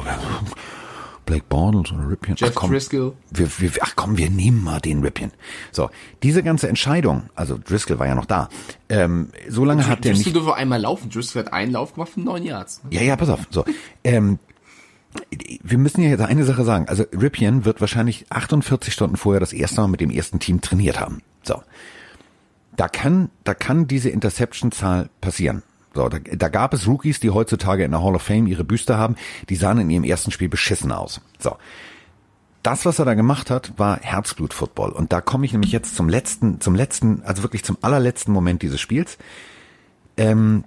[1.26, 2.36] Blake Bortles oder Ripien.
[2.38, 3.14] Jeff ach, komm, Driscoll.
[3.32, 5.32] Wir, wir, ach komm, wir nehmen mal den Ripien.
[5.72, 5.90] So,
[6.24, 8.50] diese ganze Entscheidung, also Driscoll war ja noch da,
[8.90, 10.36] ähm, so lange hat der Driscoll nicht...
[10.36, 11.10] durfte einmal laufen.
[11.10, 12.82] Driscoll hat einen Lauf gemacht von neun Yards.
[12.90, 13.42] Ja, ja, pass auf.
[13.50, 13.66] So,
[14.04, 14.40] ähm,
[15.64, 16.88] wir müssen ja jetzt eine Sache sagen.
[16.88, 21.00] Also Ripien wird wahrscheinlich 48 Stunden vorher das erste Mal mit dem ersten Team trainiert
[21.00, 21.22] haben.
[21.44, 21.62] So,
[22.78, 25.64] da kann, da kann diese Interception-Zahl passieren.
[25.94, 28.98] So, da, da gab es Rookies, die heutzutage in der Hall of Fame ihre Büste
[28.98, 29.16] haben,
[29.50, 31.22] die sahen in ihrem ersten Spiel beschissen aus.
[31.40, 31.58] So.
[32.62, 34.92] Das, was er da gemacht hat, war Herzblut-Football.
[34.92, 38.62] Und da komme ich nämlich jetzt zum letzten, zum letzten, also wirklich zum allerletzten Moment
[38.62, 39.18] dieses Spiels.
[40.18, 40.64] Ähm,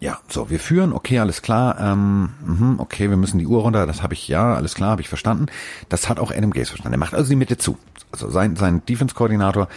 [0.00, 3.86] ja, so, wir führen, okay, alles klar, ähm, mhm, okay, wir müssen die Uhr runter,
[3.86, 5.46] das habe ich, ja, alles klar, habe ich verstanden.
[5.88, 6.94] Das hat auch Adam Gaze verstanden.
[6.94, 7.78] Er macht also die Mitte zu.
[8.12, 9.68] Also sein, sein Defense-Koordinator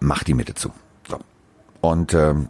[0.00, 0.72] macht die Mitte zu.
[1.08, 1.18] So.
[1.80, 2.48] Und ähm,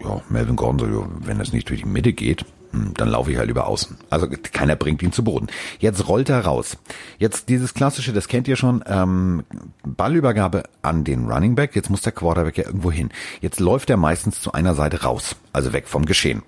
[0.00, 3.30] ja, Melvin Gordon so, ja, wenn das nicht durch die Mitte geht, hm, dann laufe
[3.30, 3.96] ich halt über außen.
[4.10, 5.48] Also keiner bringt ihn zu Boden.
[5.78, 6.76] Jetzt rollt er raus.
[7.18, 9.44] Jetzt dieses klassische, das kennt ihr schon, ähm,
[9.84, 11.76] Ballübergabe an den Running Back.
[11.76, 13.10] Jetzt muss der Quarterback ja irgendwo hin.
[13.40, 16.42] Jetzt läuft er meistens zu einer Seite raus, also weg vom Geschehen.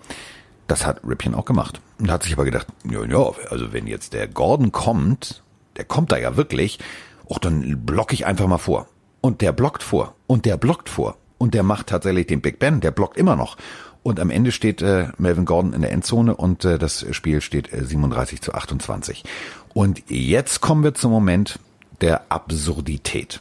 [0.66, 1.80] Das hat Ripien auch gemacht.
[1.98, 5.42] Und hat sich aber gedacht, ja, ja, also wenn jetzt der Gordon kommt,
[5.76, 6.78] der kommt da ja wirklich,
[7.28, 8.88] auch dann blocke ich einfach mal vor.
[9.24, 10.14] Und der blockt vor.
[10.26, 11.16] Und der blockt vor.
[11.38, 13.56] Und der macht tatsächlich den Big Ben, der blockt immer noch.
[14.02, 17.72] Und am Ende steht äh, Melvin Gordon in der Endzone und äh, das Spiel steht
[17.72, 19.24] äh, 37 zu 28.
[19.72, 21.58] Und jetzt kommen wir zum Moment
[22.02, 23.40] der Absurdität.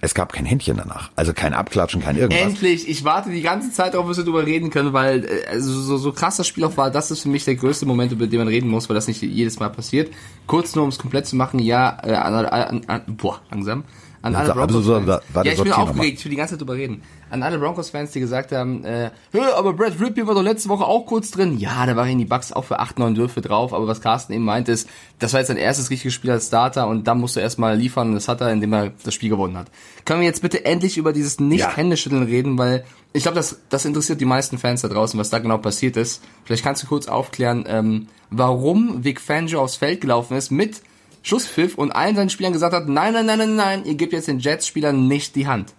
[0.00, 1.12] Es gab kein Händchen danach.
[1.14, 2.42] Also kein Abklatschen, kein irgendwas.
[2.42, 5.80] Endlich, ich warte die ganze Zeit darauf, bis wir darüber reden können, weil äh, also
[5.80, 8.26] so, so krass das Spiel auch war, das ist für mich der größte Moment, über
[8.26, 10.12] den man reden muss, weil das nicht jedes Mal passiert.
[10.48, 13.84] Kurz nur, um es komplett zu machen, ja, äh, an, an, an, boah, langsam.
[14.22, 15.06] An alle Also, Broncos-Fans.
[15.06, 17.02] warte, warte, ja, ich bin aufgeregt, ich will die ganze Zeit drüber reden.
[17.30, 20.84] An alle Broncos-Fans, die gesagt haben, äh, Hör, aber Brad Rippey war doch letzte Woche
[20.84, 21.58] auch kurz drin.
[21.58, 24.44] Ja, da waren die Bucks auch für 8, 9 Würfe drauf, aber was Carsten eben
[24.44, 27.44] meint ist, das war jetzt sein erstes richtiges Spiel als Starter und dann musste er
[27.44, 29.68] erstmal liefern und das hat er, indem er das Spiel gewonnen hat.
[30.04, 31.44] Können wir jetzt bitte endlich über dieses Ja.
[31.44, 35.38] Nicht-Händeschütteln reden, weil ich glaube, das, das interessiert die meisten Fans da draußen, was da
[35.38, 36.22] genau passiert ist.
[36.44, 40.82] Vielleicht kannst du kurz aufklären, ähm, warum Vic Fangio aufs Feld gelaufen ist mit
[41.26, 44.28] Schusspfiff und allen seinen Spielern gesagt hat, nein, nein, nein, nein, nein, ihr gebt jetzt
[44.28, 45.74] den Jets-Spielern nicht die Hand.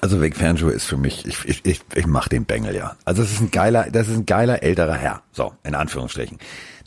[0.00, 2.96] Also Vic Fangio ist für mich, ich, ich, ich, ich mach den Bengel, ja.
[3.04, 5.22] Also es ist ein geiler, das ist ein geiler älterer Herr.
[5.32, 6.38] So, in Anführungsstrichen.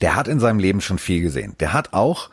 [0.01, 1.53] Der hat in seinem Leben schon viel gesehen.
[1.59, 2.31] Der hat auch,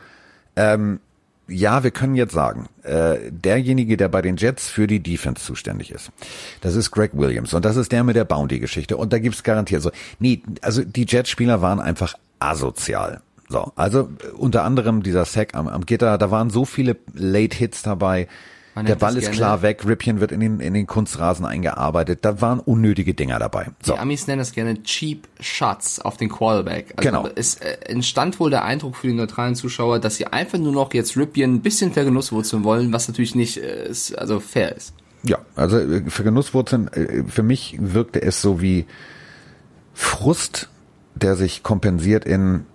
[0.55, 0.99] ähm,
[1.47, 5.91] ja, wir können jetzt sagen, äh, derjenige, der bei den Jets für die Defense zuständig
[5.91, 6.09] ist,
[6.61, 9.83] das ist Greg Williams und das ist der mit der Bounty-Geschichte und da gibt's garantiert
[9.83, 13.21] so, nee, also die Jets-Spieler waren einfach asozial.
[13.53, 17.55] So, also äh, unter anderem dieser Sack am, am Gitter, da waren so viele Late
[17.55, 18.27] Hits dabei,
[18.73, 22.19] Man der Ball ist klar weg, Ripien wird in den, in den Kunstrasen eingearbeitet.
[22.23, 23.67] Da waren unnötige Dinger dabei.
[23.83, 23.93] So.
[23.93, 26.95] Die Amis nennen das gerne Cheap Shots auf den Quarterback.
[26.97, 27.29] Also genau.
[27.35, 30.91] Es äh, entstand wohl der Eindruck für die neutralen Zuschauer, dass sie einfach nur noch
[30.95, 34.95] jetzt Ripien ein bisschen der Genusswurzeln wollen, was natürlich nicht äh, also fair ist.
[35.21, 36.89] Ja, also für Genusswurzeln,
[37.27, 38.85] für mich wirkte es so wie
[39.93, 40.69] Frust,
[41.13, 42.65] der sich kompensiert in,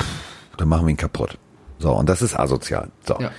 [0.00, 1.38] pff, dann machen wir ihn kaputt.
[1.78, 2.90] So, und das ist asozial.
[3.06, 3.18] So.
[3.18, 3.30] Ja.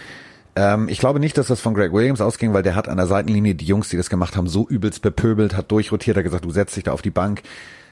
[0.56, 3.08] Ähm, ich glaube nicht, dass das von Greg Williams ausging, weil der hat an der
[3.08, 6.52] Seitenlinie die Jungs, die das gemacht haben, so übelst bepöbelt, hat durchrotiert, hat gesagt, du
[6.52, 7.42] setzt dich da auf die Bank.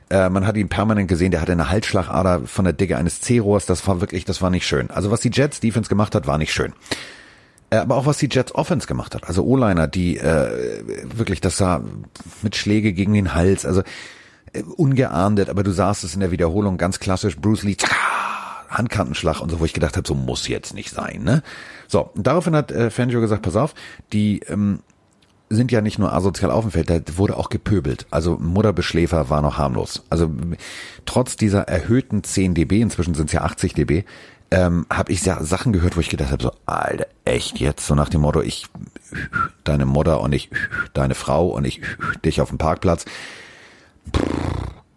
[0.10, 3.66] Äh, man hat ihn permanent gesehen, der hatte eine Halsschlagader von der Dicke eines C-Rohrs.
[3.66, 4.92] Das war wirklich, das war nicht schön.
[4.92, 6.74] Also was die Jets Defense gemacht hat, war nicht schön.
[7.72, 9.28] Äh, aber auch was die Jets Offense gemacht hat.
[9.28, 10.84] Also O-Liner, die äh,
[11.16, 11.82] wirklich, das sah
[12.42, 13.82] mit Schläge gegen den Hals, also
[14.54, 17.78] äh, ungeahndet, aber du sahst es in der Wiederholung ganz klassisch, Bruce Lee,
[18.72, 21.44] Handkantenschlag und so, wo ich gedacht habe, so muss jetzt nicht sein, ne?
[21.88, 23.76] So, daraufhin hat äh, Fangio gesagt, pass auf,
[24.14, 24.80] die ähm,
[25.50, 28.08] sind ja nicht nur asozial auf dem Feld, da wurde auch gepöbelt.
[28.10, 30.04] Also Mutterbeschläfer war noch harmlos.
[30.10, 30.32] Also
[31.06, 34.04] trotz dieser erhöhten 10 dB, inzwischen sind es ja 80 dB,
[34.52, 37.86] ähm, habe ich ja Sachen gehört, wo ich gedacht habe, so, Alter, echt jetzt?
[37.86, 38.68] So nach dem Motto, ich
[39.64, 40.50] deine Mutter und ich
[40.94, 41.82] deine Frau und ich
[42.24, 43.06] dich auf dem Parkplatz.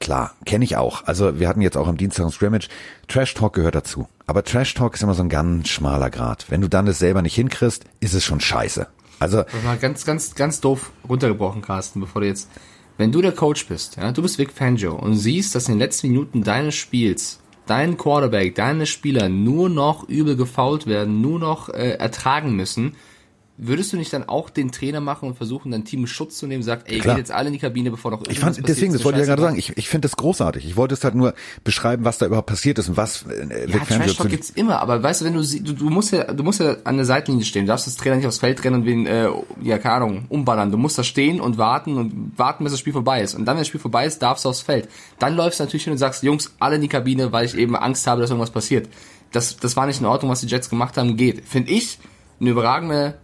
[0.04, 1.06] Klar, kenne ich auch.
[1.06, 2.68] Also wir hatten jetzt auch am Dienstag ein Scrimmage.
[3.08, 4.06] Trash Talk gehört dazu.
[4.26, 6.44] Aber Trash Talk ist immer so ein ganz schmaler Grad.
[6.50, 8.86] Wenn du dann das selber nicht hinkriegst, ist es schon scheiße.
[9.18, 12.50] Also mal ganz, ganz, ganz doof runtergebrochen, Carsten, bevor du jetzt,
[12.98, 15.78] wenn du der Coach bist, ja, du bist Vic Fangio und siehst, dass in den
[15.78, 21.70] letzten Minuten deines Spiels dein Quarterback, deine Spieler nur noch übel gefault werden, nur noch
[21.70, 22.94] äh, ertragen müssen,
[23.56, 26.64] Würdest du nicht dann auch den Trainer machen und versuchen, dein Team Schutz zu nehmen,
[26.64, 27.14] sagt, ey, Klar.
[27.14, 29.28] geht jetzt alle in die Kabine, bevor noch irgendwas Ich fand, deswegen, das wollte ich
[29.28, 30.66] ja gerade sagen, ich, ich finde das großartig.
[30.66, 33.78] Ich wollte es halt nur beschreiben, was da überhaupt passiert ist und was äh, ja,
[33.78, 36.58] Trash Talk gibt's immer, aber weißt du, wenn du, du, du musst ja, du musst
[36.58, 39.06] ja an der Seitenlinie stehen, du darfst das Trainer nicht aufs Feld rennen und wen,
[39.06, 39.28] äh,
[39.62, 40.72] ja, keine Ahnung, umballern.
[40.72, 43.34] Du musst da stehen und warten und warten, bis das Spiel vorbei ist.
[43.34, 44.88] Und dann, wenn das Spiel vorbei ist, darfst du aufs Feld.
[45.20, 47.76] Dann läufst du natürlich hin und sagst, Jungs, alle in die Kabine, weil ich eben
[47.76, 48.88] Angst habe, dass irgendwas passiert.
[49.30, 51.46] Das, das war nicht in Ordnung, was die Jets gemacht haben, geht.
[51.46, 52.00] Finde ich
[52.40, 53.14] eine überragende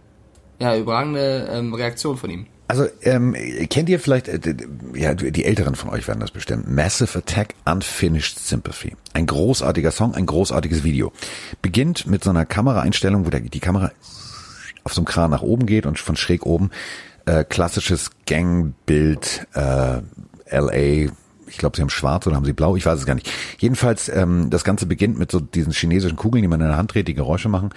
[0.61, 2.45] ja, überragende ähm, Reaktion von ihm.
[2.67, 3.35] Also ähm,
[3.69, 4.39] kennt ihr vielleicht, äh,
[4.93, 8.95] ja, die Älteren von euch werden das bestimmt, Massive Attack Unfinished Sympathy.
[9.13, 11.11] Ein großartiger Song, ein großartiges Video.
[11.61, 13.91] Beginnt mit so einer Kameraeinstellung, wo der, die Kamera
[14.83, 16.69] auf so einem Kran nach oben geht und von schräg oben
[17.25, 20.01] äh, klassisches Gangbild äh,
[20.51, 21.11] LA
[21.47, 23.29] ich glaube, sie haben schwarz oder haben sie blau, ich weiß es gar nicht.
[23.57, 26.93] Jedenfalls, ähm, das Ganze beginnt mit so diesen chinesischen Kugeln, die man in der Hand
[26.93, 27.71] dreht, die Geräusche machen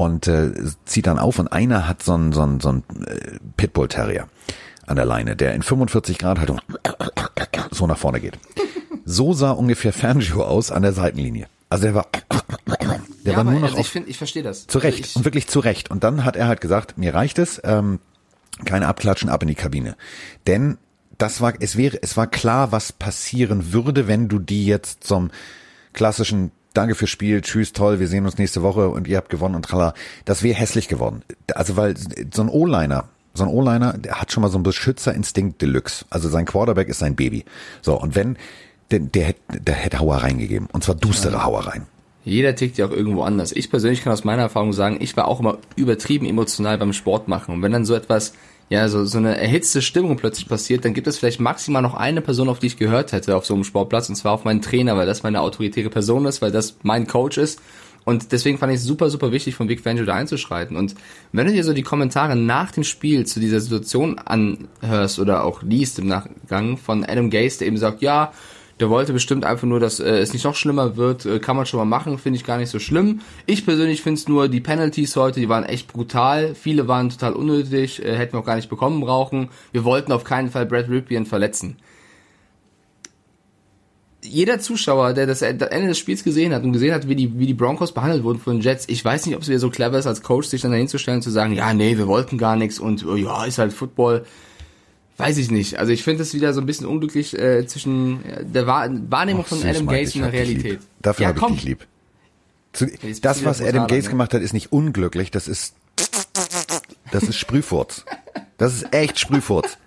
[0.00, 0.52] und äh,
[0.86, 4.28] zieht dann auf und einer hat so einen so einen, so einen äh, Pitbull Terrier
[4.86, 6.58] an der Leine, der in 45 Grad Haltung
[7.70, 8.38] so nach vorne geht.
[9.04, 11.48] So sah ungefähr Fangio aus an der Seitenlinie.
[11.68, 12.06] Also der war
[13.24, 14.66] der ja, war nur noch also ich finde, ich verstehe das.
[14.66, 15.90] Zurecht also und wirklich zurecht.
[15.90, 18.00] Und dann hat er halt gesagt, mir reicht es, ähm,
[18.64, 19.96] keine Abklatschen, ab in die Kabine.
[20.46, 20.78] Denn
[21.18, 25.30] das war, es wäre, es war klar, was passieren würde, wenn du die jetzt zum
[25.92, 29.54] klassischen danke fürs Spiel, tschüss, toll, wir sehen uns nächste Woche und ihr habt gewonnen
[29.54, 29.94] und tralla.
[30.24, 31.22] Das wäre hässlich geworden.
[31.54, 33.04] Also weil so ein O-Liner,
[33.34, 36.04] so ein O-Liner, der hat schon mal so einen Beschützerinstinkt Deluxe.
[36.10, 37.44] Also sein Quarterback ist sein Baby.
[37.82, 38.36] So, und wenn,
[38.90, 40.68] der, der, hätte, der hätte Hauereien gegeben.
[40.72, 41.44] Und zwar düstere ja.
[41.44, 41.86] Hauereien.
[42.24, 43.52] Jeder tickt ja auch irgendwo anders.
[43.52, 47.28] Ich persönlich kann aus meiner Erfahrung sagen, ich war auch immer übertrieben emotional beim Sport
[47.28, 47.54] machen.
[47.54, 48.34] Und wenn dann so etwas
[48.70, 52.20] ja, so, so eine erhitzte Stimmung plötzlich passiert, dann gibt es vielleicht maximal noch eine
[52.20, 54.96] Person, auf die ich gehört hätte auf so einem Sportplatz, und zwar auf meinen Trainer,
[54.96, 57.60] weil das meine autoritäre Person ist, weil das mein Coach ist.
[58.04, 60.76] Und deswegen fand ich es super, super wichtig, von Vic Fangio da einzuschreiten.
[60.76, 60.94] Und
[61.32, 65.62] wenn du dir so die Kommentare nach dem Spiel zu dieser Situation anhörst oder auch
[65.62, 68.32] liest im Nachgang von Adam Gase, der eben sagt, ja,
[68.80, 71.26] der wollte bestimmt einfach nur, dass äh, es nicht noch schlimmer wird.
[71.26, 73.20] Äh, kann man schon mal machen, finde ich gar nicht so schlimm.
[73.44, 76.54] Ich persönlich finde es nur, die Penalties heute, die waren echt brutal.
[76.54, 79.50] Viele waren total unnötig, äh, hätten wir auch gar nicht bekommen brauchen.
[79.72, 81.76] Wir wollten auf keinen Fall Brad Ripien verletzen.
[84.22, 87.46] Jeder Zuschauer, der das Ende des Spiels gesehen hat und gesehen hat, wie die, wie
[87.46, 89.98] die Broncos behandelt wurden von den Jets, ich weiß nicht, ob es wieder so clever
[89.98, 92.36] ist, als Coach sich dann dahin zu stellen und zu sagen, ja, nee, wir wollten
[92.36, 94.26] gar nichts und oh, ja, ist halt Football
[95.20, 95.78] Weiß ich nicht.
[95.78, 99.48] Also ich finde es wieder so ein bisschen unglücklich äh, zwischen äh, der Wahrnehmung Ach,
[99.48, 100.80] von Adam Gaze und der Realität.
[101.00, 101.86] Dafür ja, habe ich dich lieb.
[102.72, 102.86] Zu,
[103.20, 104.10] das, was Adam Gaze ne?
[104.10, 105.74] gemacht hat, ist nicht unglücklich, das ist
[107.10, 108.04] das ist Sprühfurz.
[108.58, 109.78] Das ist echt Sprühfurz.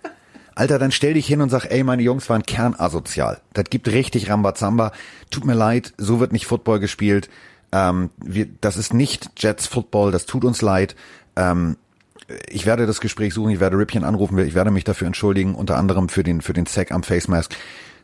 [0.55, 3.41] Alter, dann stell dich hin und sag, ey, meine Jungs waren kernasozial.
[3.53, 4.91] Das gibt richtig Rambazamba.
[5.31, 7.29] Tut mir leid, so wird nicht Football gespielt.
[7.71, 10.95] Ähm, wir, das ist nicht Jets Football, das tut uns leid.
[11.35, 11.77] Ähm,
[12.49, 15.77] ich werde das Gespräch suchen, ich werde Ripien anrufen, ich werde mich dafür entschuldigen, unter
[15.77, 17.55] anderem für den, für den Sack am Face Mask.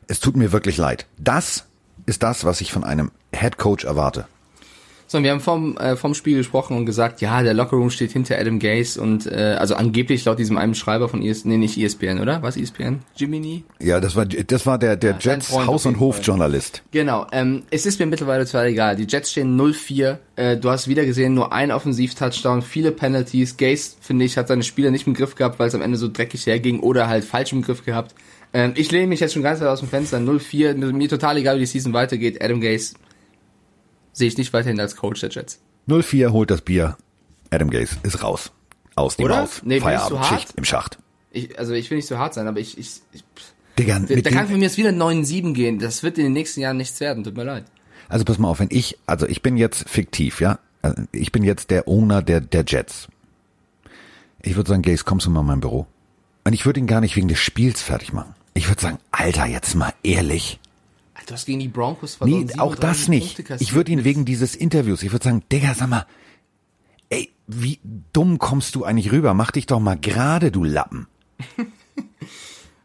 [0.07, 1.05] Es tut mir wirklich leid.
[1.17, 1.65] Das
[2.05, 4.27] ist das, was ich von einem Head Coach erwarte.
[5.11, 8.37] So, wir haben vom, äh, vom Spiel gesprochen und gesagt, ja, der Lockerroom steht hinter
[8.37, 12.19] Adam Gaze und äh, also angeblich laut diesem einen Schreiber von ESPN, nee, nicht ESPN,
[12.19, 12.43] oder?
[12.43, 12.99] Was ESPN?
[13.15, 13.63] Jiminy?
[13.81, 15.99] Ja, das war das war der der Ja, Jets Haus- und.
[15.99, 16.83] Hofjournalist.
[16.91, 18.97] Genau, ähm, es ist mir mittlerweile total egal.
[18.97, 20.19] Die Jets stehen 0-4.
[20.35, 23.57] Äh, du hast wieder gesehen, nur ein Offensiv-Touchdown, viele Penalties.
[23.57, 26.07] Gaze, finde ich, hat seine Spieler nicht im Griff gehabt, weil es am Ende so
[26.07, 28.13] dreckig herging oder halt falsch im Griff gehabt.
[28.53, 30.19] Ähm, ich lehne mich jetzt schon ganz weit aus dem Fenster.
[30.19, 32.43] 0-4, mir, mir total egal, wie die Season weitergeht.
[32.43, 32.93] Adam Gaze
[34.13, 35.59] sehe ich nicht weiterhin als Coach der Jets.
[35.87, 36.97] 04 holt das Bier.
[37.51, 38.51] Adam Gaze ist raus.
[38.95, 39.41] Aus die Oder?
[39.41, 39.61] Maus.
[39.63, 40.25] Nee, Feierabend.
[40.25, 40.99] Schicht im Schacht.
[41.31, 43.23] Ich, also ich will nicht so hart sein, aber ich, ich, ich
[43.77, 45.79] Digga, da kann für dem, mir jetzt wieder 9-7 gehen.
[45.79, 47.23] Das wird in den nächsten Jahren nichts werden.
[47.23, 47.65] Tut mir leid.
[48.09, 50.59] also pass mal auf, wenn ich, also ich bin jetzt fiktiv, ja.
[50.81, 53.07] Also Ich bin jetzt der Owner der, der Jets.
[54.41, 55.87] Ich würde sagen, Gaze, kommst du mal in mein Büro?
[56.43, 58.33] Und ich würde ihn gar nicht wegen des Spiels fertig machen.
[58.53, 60.59] Ich würde sagen, Alter, jetzt mal ehrlich.
[61.29, 62.59] Du hast gegen die Broncos Nee, verloren.
[62.59, 63.09] auch das 37
[63.49, 63.61] nicht.
[63.61, 66.05] Ich würde ihn wegen dieses Interviews, ich würde sagen, Digga, sag mal,
[67.09, 67.79] ey, wie
[68.13, 69.33] dumm kommst du eigentlich rüber?
[69.35, 71.07] Mach dich doch mal gerade, du Lappen.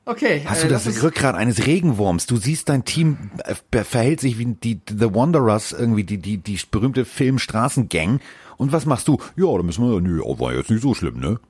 [0.07, 0.42] Okay.
[0.44, 2.26] Hast äh, du das lass uns- Rückgrat eines Regenwurms?
[2.26, 3.30] Du siehst, dein Team
[3.72, 8.20] äh, verhält sich wie die The Wanderers, irgendwie die, die, die berühmte Film-Straßengang.
[8.59, 9.16] Und was machst du?
[9.37, 11.40] Ja, da müssen wir, nö, oh, war jetzt nicht so schlimm, ne?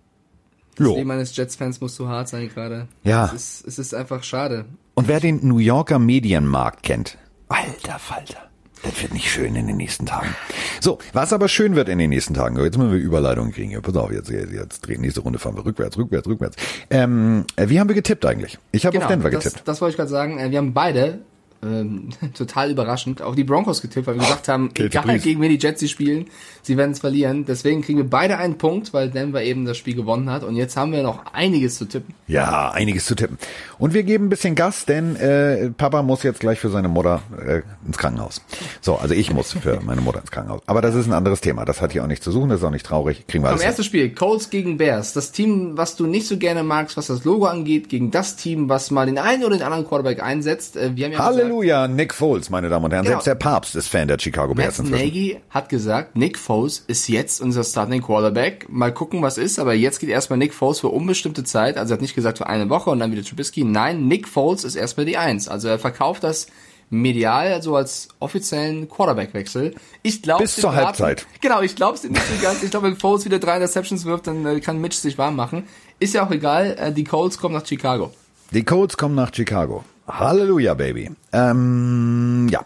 [0.77, 0.95] Das Ja.
[0.95, 2.87] Leben eines Jets-Fans muss so hart sein gerade.
[3.03, 3.27] Ja.
[3.35, 4.67] Es ist, es ist einfach schade.
[4.95, 8.49] Und wer den New Yorker Medienmarkt kennt, alter Falter,
[8.83, 10.35] das wird nicht schön in den nächsten Tagen.
[10.81, 13.71] So, was aber schön wird in den nächsten Tagen, jetzt müssen wir Überleitungen kriegen.
[13.71, 16.57] Ja, pass auf, jetzt, jetzt, jetzt drehen nächste Runde fahren wir rückwärts, rückwärts, rückwärts.
[16.91, 18.59] Ähm, äh, wie haben wir getippt eigentlich?
[18.73, 19.69] Ich habe auf Denver Genau, das, getippt.
[19.69, 20.39] das wollte ich gerade sagen.
[20.39, 21.21] Äh, Wir haben beide
[21.65, 25.51] ähm, total überraschend auf die Broncos getippt, weil wir gesagt haben, Kälte egal gegen wen
[25.51, 26.27] die Jets sie spielen,
[26.63, 27.45] sie werden es verlieren.
[27.47, 30.45] Deswegen kriegen wir beide einen Punkt, weil Denver eben das Spiel gewonnen hat.
[30.45, 32.15] Und jetzt haben wir noch einiges zu tippen.
[32.27, 33.39] Ja, einiges zu tippen.
[33.79, 37.23] Und wir geben ein bisschen Gas, denn äh, Papa muss jetzt gleich für seine Mutter
[37.45, 38.43] äh, ins Krankenhaus.
[38.81, 40.61] So, also ich muss für meine Mutter ins Krankenhaus.
[40.67, 41.65] Aber das ist ein anderes Thema.
[41.65, 43.27] Das hat hier auch nichts zu suchen, das ist auch nicht traurig.
[43.27, 43.65] Kriegen wir Am alles.
[43.65, 45.13] ersten Spiel, Colts gegen Bears.
[45.13, 48.69] Das Team, was du nicht so gerne magst, was das Logo angeht, gegen das Team,
[48.69, 50.77] was mal den einen oder den anderen Quarterback einsetzt.
[50.77, 53.05] Äh, Wir haben ja gesagt, Halleluja, Nick Foles, meine Damen und Herren.
[53.05, 53.15] Genau.
[53.15, 55.07] Selbst der Papst ist Fan der Chicago Bears Matt inzwischen.
[55.07, 58.67] Nagy hat gesagt, Nick Foles ist jetzt unser Starting Quarterback.
[58.69, 61.77] Mal gucken, was ist, aber jetzt geht erstmal Nick Foles für unbestimmte Zeit.
[61.77, 63.63] Also er hat nicht gesagt für eine Woche und dann wieder Trubisky.
[63.63, 65.49] Nein, Nick Foles ist erstmal die Eins.
[65.49, 66.49] Also er verkauft das
[66.91, 69.75] medial so als offiziellen Quarterback-Wechsel.
[70.03, 71.27] Ich glaube Bis zur Halbzeit.
[71.41, 72.63] Genau, ich glaube es nicht so ganz.
[72.63, 75.65] Ich glaube, wenn Foles wieder drei Interceptions wirft, dann äh, kann Mitch sich warm machen.
[76.01, 76.77] Ist ja auch egal.
[76.79, 78.13] Äh, die Colts kommen nach Chicago.
[78.51, 79.85] Die Colts kommen nach Chicago.
[80.07, 81.11] Halleluja, Baby.
[81.33, 82.65] Ähm, ja.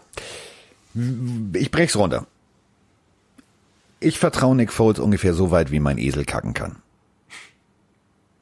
[1.53, 2.25] Ich brech's runter.
[3.99, 6.77] Ich vertraue Nick Foles ungefähr so weit, wie mein Esel kacken kann.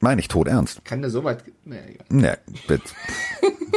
[0.00, 0.84] Meine ich tot ernst.
[0.84, 1.42] Kann der so weit...
[1.64, 2.06] Nee, egal.
[2.08, 2.80] Ne, das,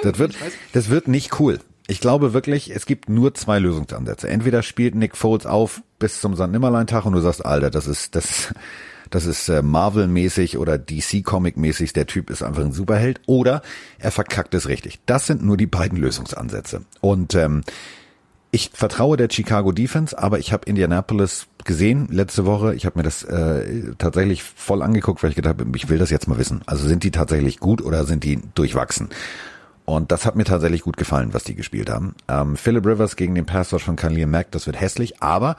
[0.03, 0.36] das wird,
[0.73, 1.60] das wird nicht cool.
[1.88, 4.29] Ich glaube wirklich, es gibt nur zwei Lösungsansätze.
[4.29, 6.47] Entweder spielt Nick Foles auf bis zum St.
[6.47, 8.53] Nimmerlein-Tag und du sagst, Alter, das ist, das,
[9.12, 13.21] das ist äh, Marvel-mäßig oder DC-Comic-mäßig, der Typ ist einfach ein Superheld.
[13.28, 13.62] Oder
[14.00, 15.00] er verkackt es richtig.
[15.06, 16.86] Das sind nur die beiden Lösungsansätze.
[17.02, 17.63] Und ähm,
[18.52, 22.74] ich vertraue der Chicago Defense, aber ich habe Indianapolis gesehen letzte Woche.
[22.74, 26.10] Ich habe mir das äh, tatsächlich voll angeguckt, weil ich gedacht habe, ich will das
[26.10, 26.62] jetzt mal wissen.
[26.65, 29.10] Also sind die tatsächlich gut oder sind die durchwachsen?
[29.84, 32.15] Und das hat mir tatsächlich gut gefallen, was die gespielt haben.
[32.30, 35.58] Ähm, Philip Rivers gegen den Rush von Khalil Mack, das wird hässlich, aber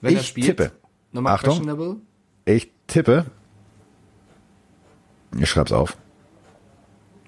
[0.00, 0.72] Wenn ich tippe.
[1.14, 2.02] Achtung,
[2.44, 3.26] ich tippe.
[5.38, 5.96] Ich schreib's auf.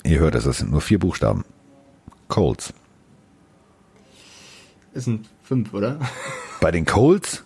[0.02, 1.44] Ihr hört es, es sind nur vier Buchstaben.
[2.28, 2.72] Colts.
[4.92, 6.00] Es sind fünf, oder?
[6.60, 7.44] Bei den Colts?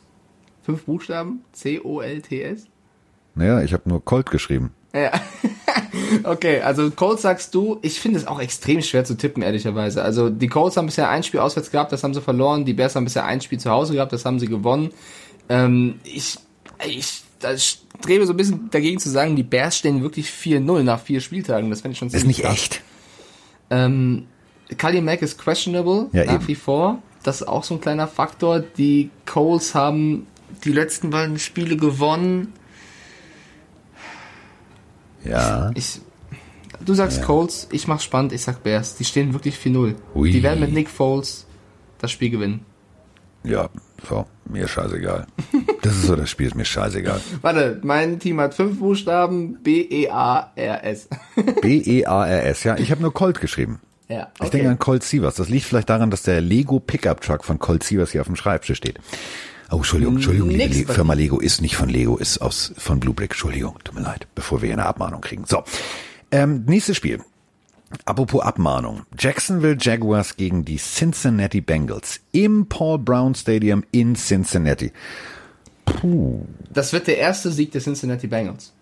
[0.63, 1.45] Fünf Buchstaben?
[1.53, 2.67] C-O-L-T-S?
[3.35, 4.73] Naja, ich habe nur Colt geschrieben.
[4.95, 5.11] Ja.
[6.25, 10.03] okay, also Colts sagst du, ich finde es auch extrem schwer zu tippen, ehrlicherweise.
[10.03, 12.65] Also die Colts haben bisher ein Spiel auswärts gehabt, das haben sie verloren.
[12.65, 14.91] Die Bears haben bisher ein Spiel zu Hause gehabt, das haben sie gewonnen.
[15.49, 16.39] Ähm, ich,
[16.87, 17.55] ich da
[18.05, 21.71] strebe so ein bisschen dagegen zu sagen, die Bears stehen wirklich 4-0 nach vier Spieltagen.
[21.71, 22.53] Das fände ich schon Ist ziemlich nicht krass.
[22.55, 22.83] echt.
[23.71, 24.27] Ähm,
[24.79, 26.49] Kali Mack ist questionable Ja, nach eben.
[26.49, 27.03] wie vor.
[27.23, 28.61] Das ist auch so ein kleiner Faktor.
[28.61, 30.27] Die Coles haben
[30.65, 32.53] die letzten beiden Spiele gewonnen.
[35.25, 35.71] Ja.
[35.75, 36.01] Ich,
[36.85, 38.97] du sagst Colts, ich mach's spannend, ich sag Bears.
[38.97, 39.95] Die stehen wirklich 4-0.
[40.15, 40.31] Ui.
[40.31, 41.47] Die werden mit Nick Foles
[41.99, 42.65] das Spiel gewinnen.
[43.43, 43.69] Ja,
[44.09, 45.27] so, mir scheißegal.
[45.83, 47.21] Das ist so, das Spiel ist mir scheißegal.
[47.43, 51.09] Warte, mein Team hat fünf Buchstaben, B-E-A-R-S.
[51.63, 53.81] B-E-A-R-S, ja, ich habe nur Colt geschrieben.
[54.09, 55.35] ja, Ich denke an Colt Sievers.
[55.37, 58.37] Das liegt vielleicht daran, dass der Lego Pickup Truck von Colt Sievers hier auf dem
[58.37, 58.99] Schreibtisch steht.
[59.71, 63.15] Oh, Entschuldigung, Entschuldigung, Nix Le Firma Lego ist nicht von Lego, ist aus von Blue
[63.15, 63.31] Brick.
[63.31, 65.45] Entschuldigung, tut mir leid, bevor wir hier eine Abmahnung kriegen.
[65.47, 65.65] So,
[66.31, 67.21] ähm, nächstes Spiel.
[68.05, 69.03] Apropos Abmahnung.
[69.19, 74.93] Jacksonville Jaguars gegen die Cincinnati Bengals im Paul Brown Stadium in Cincinnati.
[75.85, 76.47] Puh.
[76.73, 78.73] Das wird der erste Sieg der Cincinnati Bengals.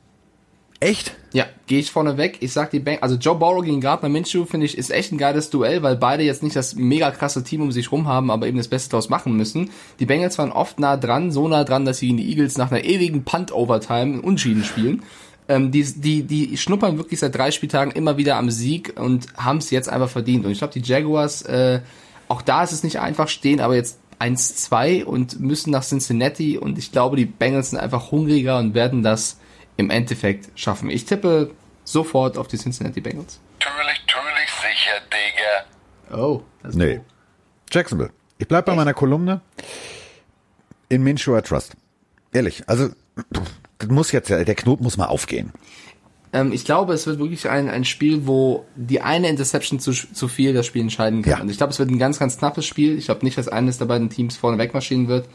[0.82, 1.14] Echt?
[1.32, 2.38] Ja, gehe ich vorne weg.
[2.40, 5.18] Ich sag die Bengals, also Joe Burrow gegen Gardner Minshew finde ich ist echt ein
[5.18, 8.48] geiles Duell, weil beide jetzt nicht das mega krasse Team um sich rum haben, aber
[8.48, 9.70] eben das Beste daraus machen müssen.
[10.00, 12.72] Die Bengals waren oft nah dran, so nah dran, dass sie gegen die Eagles nach
[12.72, 15.04] einer ewigen Punt-Overtime Unschieden spielen.
[15.52, 19.58] Ähm, die, die, die schnuppern wirklich seit drei Spieltagen immer wieder am Sieg und haben
[19.58, 20.46] es jetzt einfach verdient.
[20.46, 21.80] Und ich glaube, die Jaguars, äh,
[22.28, 26.78] auch da ist es nicht einfach, stehen aber jetzt 1-2 und müssen nach Cincinnati und
[26.78, 29.38] ich glaube, die Bengals sind einfach hungriger und werden das
[29.76, 30.88] im Endeffekt schaffen.
[30.88, 31.50] Ich tippe
[31.84, 33.38] sofort auf die Cincinnati Bengals.
[33.60, 35.00] Natürlich, natürlich sicher,
[36.10, 36.22] Digga.
[36.22, 36.94] Oh, das ist Nee.
[36.94, 37.04] Cool.
[37.70, 38.10] Jacksonville.
[38.38, 38.78] Ich bleib bei Echt?
[38.78, 39.42] meiner Kolumne.
[40.88, 41.74] In Minshew I Trust.
[42.32, 42.88] Ehrlich, also
[43.82, 45.52] das muss jetzt, der Knoten muss mal aufgehen.
[46.32, 50.28] Ähm, ich glaube, es wird wirklich ein, ein Spiel, wo die eine Interception zu, zu
[50.28, 51.32] viel das Spiel entscheiden kann.
[51.32, 51.40] Ja.
[51.40, 52.96] Und ich glaube, es wird ein ganz, ganz knappes Spiel.
[52.96, 55.28] Ich glaube nicht, dass eines der beiden Teams vorne wegmarschieren wird.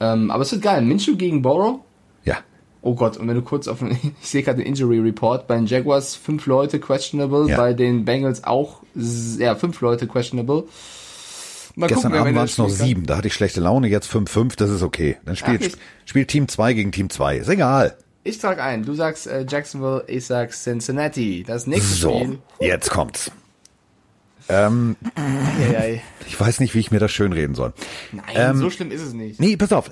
[0.00, 0.82] Ähm, aber es wird geil.
[0.82, 1.80] Minshew gegen Borrow.
[2.24, 2.38] Ja.
[2.82, 3.82] Oh Gott, und wenn du kurz auf,
[4.22, 7.56] ich sehe gerade den Injury Report, bei den Jaguars fünf Leute questionable, ja.
[7.56, 10.64] bei den Bengals auch, ja, fünf Leute questionable.
[11.76, 14.56] Mal Gestern gucken, Abend waren es noch sieben, da hatte ich schlechte Laune, jetzt 5-5,
[14.56, 15.16] das ist okay.
[15.24, 17.96] Dann spielt, spielt Team 2 gegen Team 2, ist egal.
[18.22, 21.42] Ich trage ein, du sagst äh, Jacksonville, ich sag Cincinnati.
[21.46, 22.38] Das nächste so, Spiel.
[22.60, 23.30] jetzt kommt's.
[24.48, 24.96] Ähm,
[26.26, 27.72] ich weiß nicht, wie ich mir das schönreden soll.
[28.12, 29.40] Nein, ähm, so schlimm ist es nicht.
[29.40, 29.90] Nee, pass auf.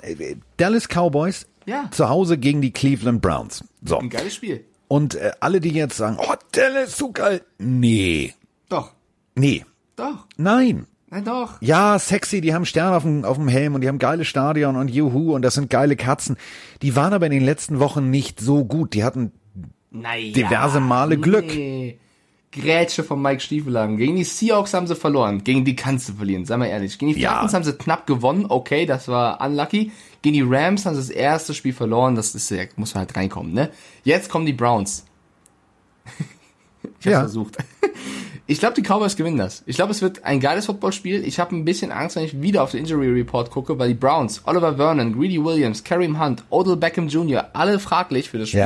[0.57, 1.89] Dallas Cowboys ja.
[1.91, 3.63] zu Hause gegen die Cleveland Browns.
[3.83, 3.97] So.
[3.97, 4.65] Ein geiles Spiel.
[4.87, 7.41] Und äh, alle, die jetzt sagen, oh, Dallas, so geil.
[7.57, 8.33] Nee.
[8.67, 8.91] Doch.
[9.35, 9.65] Nee.
[9.95, 10.25] Doch.
[10.37, 10.87] Nein.
[11.11, 11.59] Nein, doch.
[11.61, 14.75] Ja, sexy, die haben Sterne auf dem, auf dem Helm und die haben geile Stadion
[14.75, 16.37] und Juhu und das sind geile Katzen.
[16.83, 18.93] Die waren aber in den letzten Wochen nicht so gut.
[18.93, 19.31] Die hatten
[19.89, 21.47] naja, diverse Male Glück.
[21.47, 21.97] Nee.
[22.51, 23.97] Grätsche von Mike Stiefelhagen.
[23.97, 25.43] Gegen die Seahawks haben sie verloren.
[25.43, 26.97] Gegen die kannst du verlieren, sei mal ehrlich.
[26.97, 27.55] Gegen die Falcons ja.
[27.55, 28.45] haben sie knapp gewonnen.
[28.49, 29.91] Okay, das war unlucky.
[30.21, 32.15] Gegen die Rams haben sie das erste Spiel verloren.
[32.15, 33.69] Das ist, ja, muss man halt reinkommen, ne?
[34.03, 35.05] Jetzt kommen die Browns.
[36.05, 37.19] ich hab's ja.
[37.19, 37.57] versucht.
[38.49, 39.61] Ich glaube, die Cowboys gewinnen das.
[39.67, 41.23] Ich glaube, es wird ein geiles Footballspiel.
[41.23, 43.93] Ich habe ein bisschen Angst, wenn ich wieder auf den Injury Report gucke, weil die
[43.93, 48.59] Browns, Oliver Vernon, Greedy Williams, Kareem Hunt, Odell Beckham Jr., alle fraglich für das Spiel.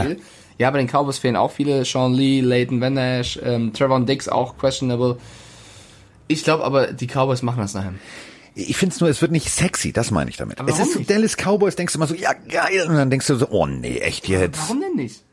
[0.57, 1.83] Ja, ja bei den Cowboys fehlen auch viele.
[1.83, 5.17] Sean Lee, Leighton Van Nash, ähm, Trevor Dix auch questionable.
[6.29, 7.93] Ich glaube aber, die Cowboys machen das nachher.
[8.55, 10.61] Ich finde es nur, es wird nicht sexy, das meine ich damit.
[10.61, 13.27] Aber es ist so Dallas Cowboys, denkst du mal so, ja geil, und dann denkst
[13.27, 14.61] du so, oh nee, echt jetzt.
[14.61, 15.23] Warum denn nicht?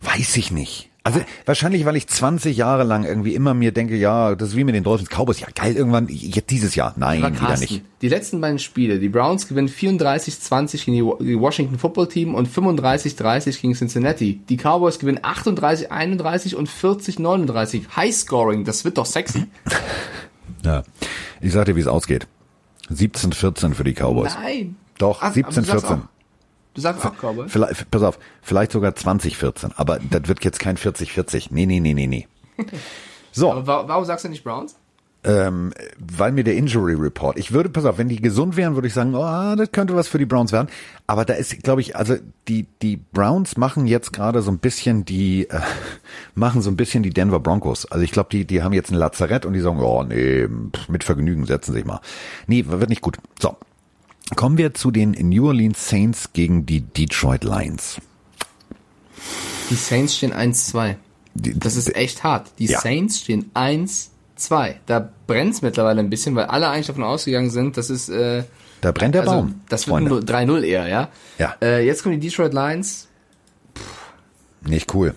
[0.00, 0.89] Weiß ich nicht.
[1.02, 4.64] Also wahrscheinlich, weil ich 20 Jahre lang irgendwie immer mir denke, ja, das ist wie
[4.64, 7.82] mit den Dolphins Cowboys, ja geil, irgendwann, jetzt dieses Jahr, nein, wieder nicht.
[8.02, 13.60] Die letzten beiden Spiele, die Browns gewinnen 34-20 gegen die Washington Football Team und 35-30
[13.60, 14.40] gegen Cincinnati.
[14.48, 17.96] Die Cowboys gewinnen 38-31 und 40-39.
[17.96, 19.46] High Scoring, das wird doch sexy.
[20.64, 20.82] ja,
[21.40, 22.26] ich sag dir, wie es ausgeht.
[22.90, 24.34] 17-14 für die Cowboys.
[24.34, 24.76] Nein.
[24.98, 26.00] Doch, 17-14.
[26.80, 27.48] Sagst auch Cowboy?
[27.48, 31.48] Vielleicht, pass auf, vielleicht sogar 2014, aber das wird jetzt kein 40-40.
[31.50, 32.28] Nee, nee, nee, nee, nee.
[33.32, 33.52] So.
[33.52, 34.74] Aber warum sagst du nicht Browns?
[35.22, 38.88] Ähm, weil mir der Injury Report, ich würde, pass auf, wenn die gesund wären, würde
[38.88, 40.68] ich sagen, oh, das könnte was für die Browns werden.
[41.06, 42.16] Aber da ist, glaube ich, also
[42.48, 45.60] die, die Browns machen jetzt gerade so ein bisschen die, äh,
[46.34, 47.84] machen so ein bisschen die Denver Broncos.
[47.84, 50.48] Also ich glaube, die, die haben jetzt ein Lazarett und die sagen, oh nee,
[50.88, 52.00] mit Vergnügen setzen sich mal.
[52.46, 53.18] Nee, wird nicht gut.
[53.38, 53.58] So,
[54.36, 58.00] Kommen wir zu den New Orleans Saints gegen die Detroit Lions.
[59.70, 60.96] Die Saints stehen 1-2.
[61.34, 62.50] Das ist echt hart.
[62.58, 62.80] Die ja.
[62.80, 64.76] Saints stehen 1-2.
[64.86, 68.44] Da brennt's mittlerweile ein bisschen, weil alle eigentlich davon ausgegangen sind, das ist äh,
[68.80, 69.60] Da brennt der also, Baum.
[69.68, 71.08] Das wird nur 3-0 eher, ja.
[71.38, 71.56] Ja.
[71.62, 73.08] Äh, jetzt kommen die Detroit Lions.
[73.74, 73.82] Puh.
[74.68, 75.14] Nicht cool.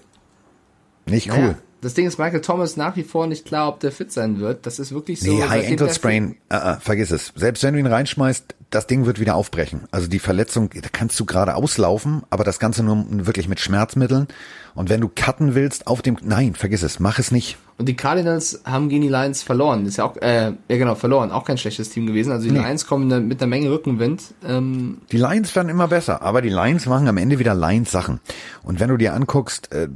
[1.06, 1.38] Nicht cool.
[1.38, 4.39] Naja, das Ding ist, Michael Thomas nach wie vor nicht klar, ob der fit sein
[4.39, 4.65] wird.
[4.65, 5.32] Das ist wirklich so.
[5.32, 7.34] Nee, High Ankle Sprain, uh, uh, vergiss es.
[7.36, 9.82] Selbst wenn du ihn reinschmeißt, das Ding wird wieder aufbrechen.
[9.91, 14.28] Also die Verletzung, da kannst du gerade auslaufen, aber das Ganze nur wirklich mit Schmerzmitteln.
[14.74, 17.58] Und wenn du cutten willst auf dem, nein, vergiss es, mach es nicht.
[17.78, 19.86] Und die Cardinals haben gegen die Lions verloren.
[19.86, 21.32] Ist ja auch, äh, ja genau, verloren.
[21.32, 22.32] Auch kein schlechtes Team gewesen.
[22.32, 22.60] Also die nee.
[22.60, 24.24] Lions kommen mit einer Menge Rückenwind.
[24.43, 28.19] Ähm die Lions werden immer besser, aber die Lions machen am Ende wieder Lions-Sachen.
[28.63, 29.88] Und wenn du dir anguckst, äh,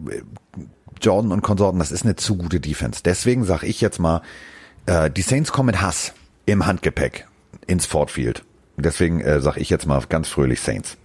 [1.01, 3.01] Jordan und Konsorten, das ist eine zu gute Defense.
[3.03, 4.21] Deswegen sage ich jetzt mal,
[4.85, 6.13] äh, die Saints kommen mit Hass
[6.45, 7.27] im Handgepäck
[7.67, 8.43] ins Ford Field.
[8.77, 10.97] Deswegen äh, sage ich jetzt mal ganz fröhlich Saints.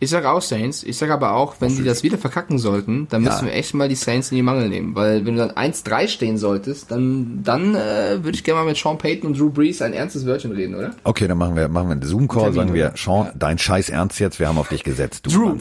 [0.00, 0.84] Ich sag auch Saints.
[0.84, 3.52] Ich sag aber auch, wenn sie das wieder verkacken sollten, dann müssen ja.
[3.52, 4.94] wir echt mal die Saints in die Mangel nehmen.
[4.94, 8.76] Weil wenn du dann 1-3 stehen solltest, dann, dann äh, würde ich gerne mal mit
[8.76, 10.94] Sean Payton und Drew Brees ein ernstes Wörtchen reden, oder?
[11.02, 13.32] Okay, dann machen wir, machen wir einen Zoom-Call, sagen wir, Sean, ja.
[13.36, 15.26] dein Scheiß Ernst jetzt, wir haben auf dich gesetzt.
[15.26, 15.58] Du Drew.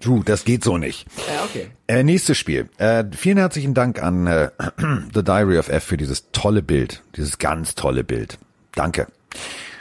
[0.00, 1.06] Drew, das geht so nicht.
[1.32, 1.68] Ja, okay.
[1.86, 2.68] Äh, nächstes Spiel.
[2.76, 4.50] Äh, vielen herzlichen Dank an äh,
[5.14, 7.02] The Diary of F für dieses tolle Bild.
[7.16, 8.38] Dieses ganz tolle Bild.
[8.74, 9.06] Danke.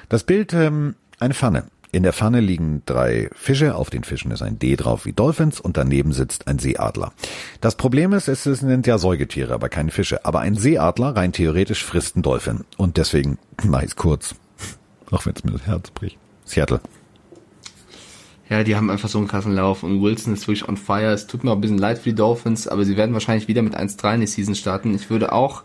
[0.08, 1.64] Das Bild, ähm, eine Pfanne.
[1.94, 5.60] In der Pfanne liegen drei Fische, auf den Fischen ist ein D drauf wie Dolphins
[5.60, 7.12] und daneben sitzt ein Seeadler.
[7.60, 10.24] Das Problem ist, es sind ja Säugetiere, aber keine Fische.
[10.26, 12.64] Aber ein Seeadler rein theoretisch frisst ein Dolphin.
[12.78, 14.36] Und deswegen mach ich's kurz.
[15.12, 16.18] Auch wenn es mir das Herz bricht.
[16.46, 16.80] Seattle.
[18.52, 21.14] Ja, die haben einfach so einen krassen Lauf und Wilson ist wirklich on fire.
[21.14, 23.62] Es tut mir auch ein bisschen leid für die Dolphins, aber sie werden wahrscheinlich wieder
[23.62, 24.94] mit 1-3 in die Season starten.
[24.94, 25.64] Ich würde auch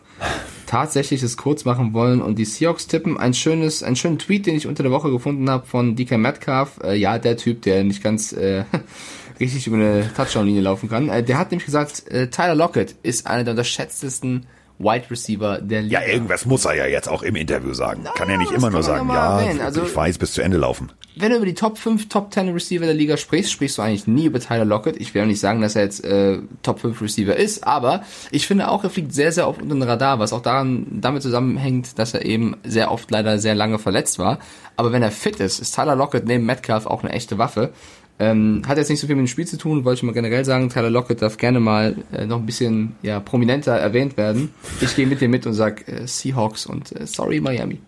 [0.66, 3.18] tatsächlich es kurz machen wollen und die Seahawks tippen.
[3.18, 6.78] Ein schönes, einen schönen Tweet, den ich unter der Woche gefunden habe von DK Metcalf.
[6.80, 8.62] Äh, ja, der Typ, der nicht ganz äh,
[9.40, 11.08] richtig über eine Touchdown-Linie laufen kann.
[11.08, 14.46] Äh, der hat nämlich gesagt, äh, Tyler Lockett ist einer der unterschätztesten
[14.78, 16.02] Wide Receiver der Liga.
[16.02, 18.02] Ja, irgendwas muss er ja jetzt auch im Interview sagen.
[18.04, 20.92] Na, kann er nicht immer nur sagen, ja, also, ich weiß, bis zu Ende laufen.
[21.18, 24.06] Wenn du über die Top 5, Top 10 Receiver der Liga sprichst, sprichst du eigentlich
[24.06, 25.00] nie über Tyler Lockett.
[25.00, 28.46] Ich will auch nicht sagen, dass er jetzt äh, Top 5 Receiver ist, aber ich
[28.46, 31.98] finde auch, er fliegt sehr, sehr oft unter den Radar, was auch daran damit zusammenhängt,
[31.98, 34.38] dass er eben sehr oft leider sehr lange verletzt war.
[34.76, 37.72] Aber wenn er fit ist, ist Tyler Lockett neben Metcalf auch eine echte Waffe.
[38.18, 40.44] Ähm, hat jetzt nicht so viel mit dem Spiel zu tun, wollte ich mal generell
[40.44, 40.68] sagen.
[40.68, 44.52] Tyler Lockett darf gerne mal äh, noch ein bisschen ja, prominenter erwähnt werden.
[44.82, 47.80] Ich gehe mit dir mit und sag äh, Seahawks und äh, sorry Miami.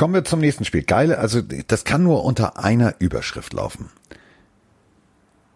[0.00, 0.82] Kommen wir zum nächsten Spiel.
[0.82, 3.90] Geile, also das kann nur unter einer Überschrift laufen.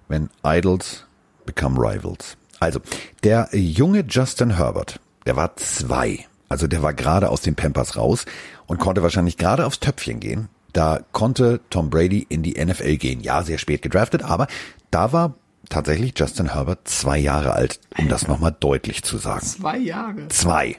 [0.06, 1.06] Wenn Idols
[1.46, 2.36] become Rivals.
[2.60, 2.80] Also,
[3.22, 6.26] der junge Justin Herbert, der war zwei.
[6.50, 8.26] Also der war gerade aus den Pampers raus
[8.66, 10.50] und konnte wahrscheinlich gerade aufs Töpfchen gehen.
[10.74, 13.22] Da konnte Tom Brady in die NFL gehen.
[13.22, 14.46] Ja, sehr spät gedraftet, aber
[14.90, 15.32] da war
[15.70, 19.46] tatsächlich Justin Herbert zwei Jahre alt, um das nochmal deutlich zu sagen.
[19.46, 20.28] Zwei Jahre.
[20.28, 20.76] Zwei.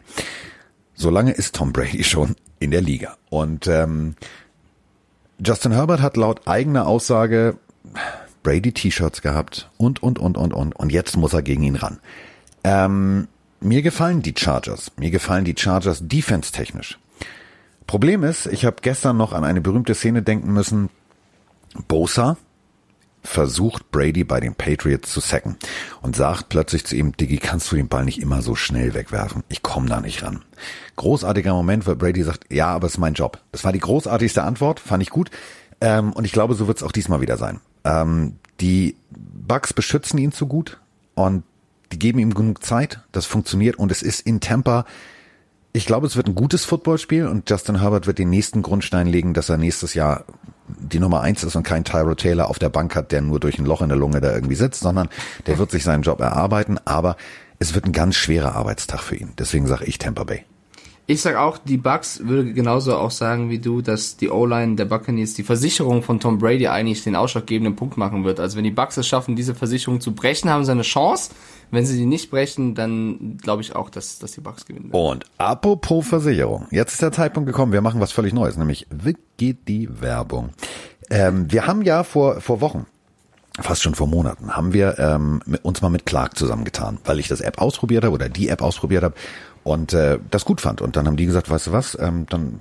[0.94, 2.36] So lange ist Tom Brady schon
[2.66, 3.16] in der Liga.
[3.30, 4.16] Und ähm,
[5.44, 7.58] Justin Herbert hat laut eigener Aussage
[8.44, 10.76] Brady T-Shirts gehabt und, und, und, und, und.
[10.76, 12.00] Und jetzt muss er gegen ihn ran.
[12.64, 13.28] Ähm,
[13.62, 14.92] mir gefallen die Chargers.
[14.98, 17.00] Mir gefallen die Chargers defense-technisch.
[17.88, 20.90] Problem ist, ich habe gestern noch an eine berühmte Szene denken müssen.
[21.88, 22.38] Bosa
[23.26, 25.58] versucht Brady bei den Patriots zu sacken
[26.02, 29.44] und sagt plötzlich zu ihm, Diggi, kannst du den Ball nicht immer so schnell wegwerfen?
[29.50, 30.44] Ich komme da nicht ran.
[30.96, 33.42] Großartiger Moment, weil Brady sagt, ja, aber es ist mein Job.
[33.52, 35.32] Das war die großartigste Antwort, fand ich gut.
[35.82, 37.60] Ähm, und ich glaube, so wird es auch diesmal wieder sein.
[37.84, 40.80] Ähm, die Bugs beschützen ihn zu gut
[41.16, 41.44] und
[41.92, 43.02] die geben ihm genug Zeit.
[43.12, 44.86] Das funktioniert und es ist in Tampa
[45.76, 49.34] ich glaube, es wird ein gutes Footballspiel und Justin Herbert wird den nächsten Grundstein legen,
[49.34, 50.24] dass er nächstes Jahr
[50.68, 53.60] die Nummer eins ist und kein Tyro Taylor auf der Bank hat, der nur durch
[53.60, 55.10] ein Loch in der Lunge da irgendwie sitzt, sondern
[55.46, 57.18] der wird sich seinen Job erarbeiten, aber
[57.60, 59.34] es wird ein ganz schwerer Arbeitstag für ihn.
[59.38, 60.44] Deswegen sage ich Tampa Bay.
[61.08, 64.86] Ich sag auch, die Bucks würde genauso auch sagen wie du, dass die O-Line der
[64.86, 68.40] Buccaneers die Versicherung von Tom Brady eigentlich den ausschlaggebenden Punkt machen wird.
[68.40, 71.30] Also wenn die Bucks es schaffen, diese Versicherung zu brechen, haben sie eine Chance.
[71.72, 74.92] Wenn sie die nicht brechen, dann glaube ich auch, dass, dass die Bucks gewinnen.
[74.92, 75.10] Werden.
[75.10, 76.68] Und apropos Versicherung.
[76.72, 77.72] Jetzt ist der Zeitpunkt gekommen.
[77.72, 80.50] Wir machen was völlig Neues, nämlich wie geht die Werbung.
[81.10, 82.86] Ähm, wir haben ja vor, vor Wochen
[83.60, 87.42] fast schon vor Monaten, haben wir ähm, uns mal mit Clark zusammengetan, weil ich das
[87.42, 89.16] App ausprobiert habe oder die App ausprobiert habe
[89.64, 90.82] und äh, das gut fand.
[90.82, 92.60] Und dann haben die gesagt, weißt du was, ähm, dann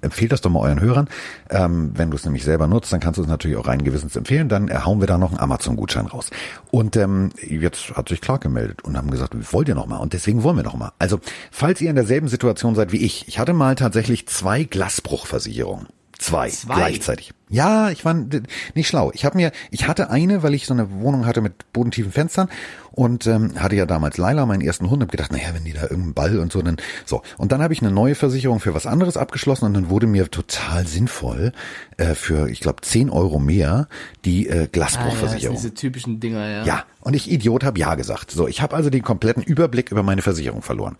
[0.00, 1.08] empfehlt das doch mal euren Hörern.
[1.48, 4.16] Ähm, wenn du es nämlich selber nutzt, dann kannst du es natürlich auch rein gewissens
[4.16, 4.48] empfehlen.
[4.48, 6.30] Dann hauen wir da noch einen Amazon-Gutschein raus.
[6.70, 9.98] Und ähm, jetzt hat sich Clark gemeldet und haben gesagt, wollt ihr noch mal?
[9.98, 10.92] Und deswegen wollen wir noch mal.
[10.98, 15.86] Also, falls ihr in derselben Situation seid wie ich, ich hatte mal tatsächlich zwei Glasbruchversicherungen.
[16.30, 17.32] Zwei, Zwei, gleichzeitig.
[17.48, 19.10] Ja, ich war nicht schlau.
[19.12, 22.48] Ich habe mir, ich hatte eine, weil ich so eine Wohnung hatte mit bodentiefen Fenstern
[22.92, 25.82] und ähm, hatte ja damals Laila, meinen ersten Hund, hab gedacht, naja, wenn die da
[25.82, 27.22] irgendeinen Ball und so, dann so.
[27.38, 30.30] Und dann habe ich eine neue Versicherung für was anderes abgeschlossen und dann wurde mir
[30.30, 31.52] total sinnvoll
[31.96, 33.88] äh, für, ich glaube, zehn Euro mehr
[34.24, 35.56] die äh, Glasbruchversicherung.
[35.56, 36.64] Ah, ja, diese typischen Dinger, ja.
[36.64, 38.30] Ja, und ich Idiot habe ja gesagt.
[38.30, 40.96] So, ich habe also den kompletten Überblick über meine Versicherung verloren.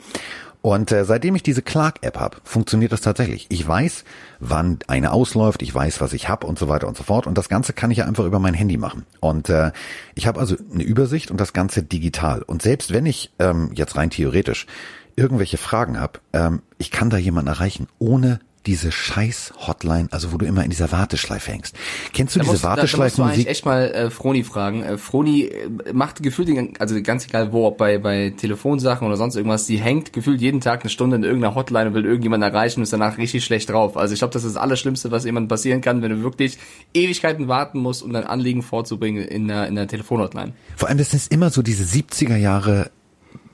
[0.63, 3.47] Und äh, seitdem ich diese Clark-App habe, funktioniert das tatsächlich.
[3.49, 4.05] Ich weiß,
[4.41, 7.27] wann eine ausläuft, ich weiß, was ich habe und so weiter und so fort.
[7.27, 9.07] Und das Ganze kann ich ja einfach über mein Handy machen.
[9.21, 9.73] Und äh,
[10.15, 12.43] ich habe also eine Übersicht und das Ganze digital.
[12.43, 14.67] Und selbst wenn ich ähm, jetzt rein theoretisch
[15.17, 20.37] irgendwelche Fragen habe, ähm, ich kann da jemanden erreichen, ohne diese scheiß Hotline, also wo
[20.37, 21.75] du immer in dieser Warteschleife hängst.
[22.13, 24.83] Kennst du Da diese musst, da, da musst du eigentlich echt mal äh, Froni fragen.
[24.83, 29.17] Äh, Froni äh, macht gefühlt, den, also ganz egal wo, ob bei, bei Telefonsachen oder
[29.17, 32.51] sonst irgendwas, die hängt gefühlt jeden Tag eine Stunde in irgendeiner Hotline und will irgendjemanden
[32.51, 33.97] erreichen und ist danach richtig schlecht drauf.
[33.97, 36.59] Also ich glaube, das ist das Allerschlimmste, was jemandem passieren kann, wenn du wirklich
[36.93, 40.53] Ewigkeiten warten musst, um dein Anliegen vorzubringen in der, in der Telefonhotline.
[40.77, 42.91] Vor allem, das ist immer so diese 70er Jahre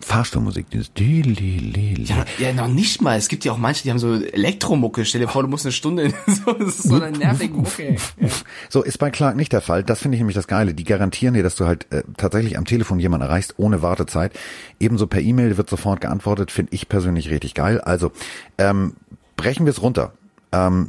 [0.01, 2.05] Fahrstuhlmusik, dieses di li li li.
[2.05, 3.17] Ja, ja, noch nicht mal.
[3.17, 5.05] Es gibt ja auch manche, die haben so Elektromucke.
[5.05, 7.97] Stell dir vor, du musst eine Stunde in so, das ist so eine nervige Mucke.
[8.21, 8.29] Ja.
[8.69, 9.83] So ist bei Clark nicht der Fall.
[9.83, 10.75] Das finde ich nämlich das Geile.
[10.75, 14.33] Die garantieren dir, dass du halt äh, tatsächlich am Telefon jemanden erreichst, ohne Wartezeit.
[14.79, 16.51] Ebenso per E-Mail wird sofort geantwortet.
[16.51, 17.81] Finde ich persönlich richtig geil.
[17.81, 18.13] Also
[18.59, 18.95] ähm,
[19.37, 20.13] brechen wir es runter.
[20.53, 20.89] Ähm,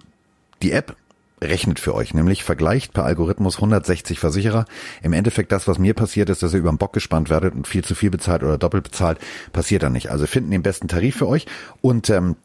[0.62, 0.96] die App
[1.42, 4.66] rechnet für euch, nämlich vergleicht per Algorithmus 160 Versicherer.
[5.04, 7.68] Im Endeffekt das, was mir passiert ist, dass ihr über den Bock gespannt werdet und
[7.68, 9.20] viel zu viel bezahlt oder doppelt bezahlt,
[9.54, 10.10] passiert dann nicht.
[10.10, 11.46] Also finden den besten Tarif für euch
[11.82, 12.36] und ähm,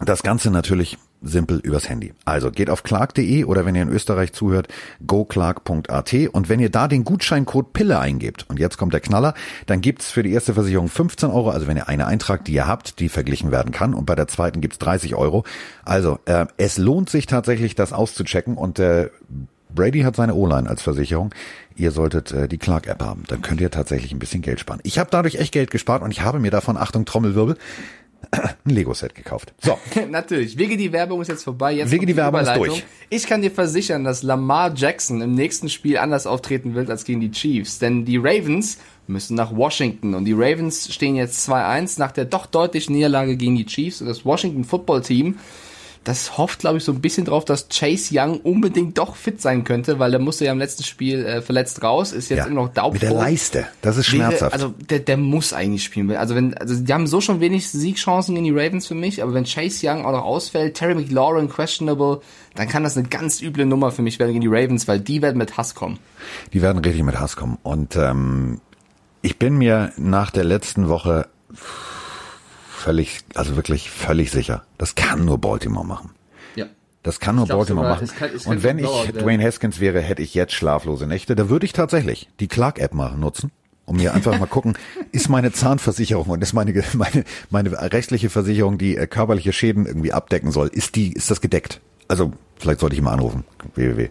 [0.00, 2.12] das Ganze natürlich simpel übers Handy.
[2.24, 4.68] Also geht auf clark.de oder wenn ihr in Österreich zuhört,
[5.06, 9.34] goclark.at und wenn ihr da den Gutscheincode Pille eingebt und jetzt kommt der Knaller,
[9.66, 12.66] dann gibt's für die erste Versicherung 15 Euro, also wenn ihr eine eintragt, die ihr
[12.66, 15.44] habt, die verglichen werden kann und bei der zweiten gibt's 30 Euro.
[15.84, 19.10] Also äh, es lohnt sich tatsächlich, das auszuchecken und äh,
[19.74, 21.34] Brady hat seine O-Line als Versicherung.
[21.76, 23.24] Ihr solltet äh, die Clark-App haben.
[23.28, 24.80] Dann könnt ihr tatsächlich ein bisschen Geld sparen.
[24.82, 27.56] Ich habe dadurch echt Geld gespart und ich habe mir davon, Achtung, Trommelwirbel,
[28.30, 29.52] ein Lego-Set gekauft.
[29.60, 29.78] So,
[30.10, 30.56] Natürlich.
[30.56, 31.72] Wege die Werbung ist jetzt vorbei.
[31.72, 32.84] Jetzt Wege kommt die Werbung ist durch.
[33.10, 37.20] Ich kann dir versichern, dass Lamar Jackson im nächsten Spiel anders auftreten wird als gegen
[37.20, 37.78] die Chiefs.
[37.78, 40.14] Denn die Ravens müssen nach Washington.
[40.14, 44.00] Und die Ravens stehen jetzt 2-1 nach der doch deutlichen Niederlage gegen die Chiefs.
[44.00, 45.38] Und das Washington Football Team,
[46.04, 49.62] das hofft, glaube ich, so ein bisschen drauf, dass Chase Young unbedingt doch fit sein
[49.62, 52.62] könnte, weil der musste ja im letzten Spiel äh, verletzt raus, ist jetzt ja, immer
[52.62, 52.92] noch taubfroh.
[52.92, 53.66] mit der Leiste.
[53.82, 54.52] Das ist schmerzhaft.
[54.52, 56.10] Also der, der muss eigentlich spielen.
[56.16, 59.32] Also wenn, also die haben so schon wenig Siegchancen gegen die Ravens für mich, aber
[59.34, 62.20] wenn Chase Young auch noch ausfällt, Terry McLaurin questionable,
[62.54, 65.22] dann kann das eine ganz üble Nummer für mich werden gegen die Ravens, weil die
[65.22, 65.98] werden mit Hass kommen.
[66.52, 67.58] Die werden richtig mit Hass kommen.
[67.62, 68.60] Und ähm,
[69.22, 71.28] ich bin mir nach der letzten Woche
[72.82, 76.10] völlig, also wirklich völlig sicher, das kann nur Baltimore machen.
[76.56, 76.66] Ja.
[77.02, 78.04] Das kann nur Baltimore sogar, machen.
[78.04, 81.06] es kann- es Und kann wenn ich der- Dwayne Haskins wäre, hätte ich jetzt schlaflose
[81.06, 81.34] Nächte.
[81.36, 83.50] Da würde ich tatsächlich die Clark-App mal nutzen,
[83.86, 84.74] um mir einfach mal gucken,
[85.12, 90.12] ist meine Zahnversicherung und ist meine, meine, meine rechtliche Versicherung, die äh, körperliche Schäden irgendwie
[90.12, 91.80] abdecken soll, ist die, ist das gedeckt?
[92.08, 93.44] Also, vielleicht sollte ich mal anrufen.
[93.74, 94.10] www.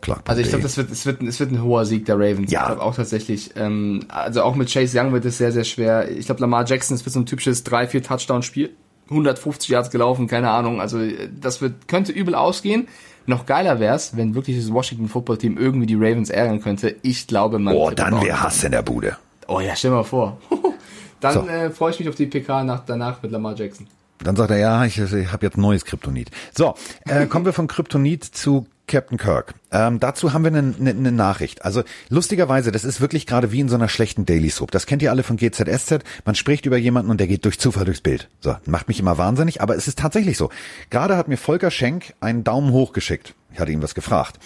[0.00, 0.28] Clark.de.
[0.30, 2.50] Also ich glaube, das wird, es wird, es wird ein hoher Sieg der Ravens.
[2.50, 2.60] Ja.
[2.62, 3.50] Ich glaube auch tatsächlich.
[3.56, 6.10] Ähm, also auch mit Chase Young wird es sehr, sehr schwer.
[6.10, 8.70] Ich glaube, Lamar Jackson, es wird so ein typisches 3-4 Touchdown-Spiel.
[9.10, 10.80] 150 Yards gelaufen, keine Ahnung.
[10.80, 12.88] Also äh, das wird, könnte übel ausgehen.
[13.26, 16.96] Noch geiler wär's, wenn wirklich das Washington Football Team irgendwie die Ravens ärgern könnte.
[17.02, 17.74] Ich glaube, man.
[17.74, 19.16] Oh, dann wäre Hass in der Bude.
[19.46, 20.38] Oh ja, stell mal vor.
[21.20, 21.40] Dann So.
[21.48, 23.86] äh, freue ich mich auf die PK nach, danach mit Lamar Jackson.
[24.20, 26.30] Dann sagt er, ja, ich, ich habe jetzt neues Kryptonit.
[26.54, 26.74] So,
[27.06, 29.54] äh, kommen wir von Kryptonit zu Captain Kirk.
[29.70, 31.64] Ähm, dazu haben wir eine ne, ne Nachricht.
[31.64, 34.70] Also lustigerweise, das ist wirklich gerade wie in so einer schlechten Daily Soap.
[34.72, 36.00] Das kennt ihr alle von GZSZ.
[36.24, 38.28] Man spricht über jemanden und der geht durch Zufall durchs Bild.
[38.40, 40.50] So, macht mich immer wahnsinnig, aber es ist tatsächlich so.
[40.90, 43.34] Gerade hat mir Volker Schenk einen Daumen hoch geschickt.
[43.52, 44.38] Ich hatte ihm was gefragt.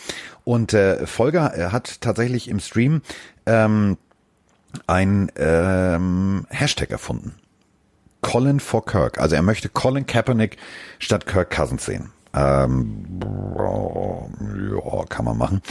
[0.44, 3.02] Und äh, Volker äh, hat tatsächlich im Stream
[3.46, 3.96] ähm,
[4.86, 7.34] ein ähm, Hashtag erfunden.
[8.22, 9.18] Colin for Kirk.
[9.18, 10.56] Also er möchte Colin Kaepernick
[10.98, 12.10] statt Kirk Cousins sehen.
[12.34, 15.62] Ähm, ja, kann man machen.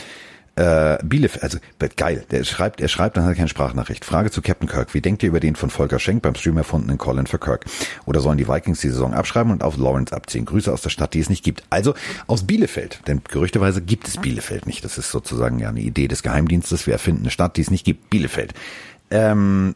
[0.55, 1.59] Äh, Bielefeld, also
[1.95, 4.03] geil, der schreibt, er schreibt, dann hat er keine Sprachnachricht.
[4.03, 4.93] Frage zu Captain Kirk.
[4.93, 7.66] Wie denkt ihr über den von Volker Schenk beim Stream erfundenen Colin for Kirk?
[8.05, 10.43] Oder sollen die Vikings die Saison abschreiben und auf Lawrence abziehen?
[10.43, 11.64] Grüße aus der Stadt, die es nicht gibt.
[11.70, 11.93] Also
[12.28, 14.84] aus Bielefeld, denn gerüchteweise gibt es Bielefeld nicht.
[14.84, 16.86] Das ist sozusagen ja eine Idee des Geheimdienstes.
[16.86, 18.09] Wir erfinden eine Stadt, die es nicht gibt.
[18.09, 18.53] Bielefeld.
[19.09, 19.74] Ähm,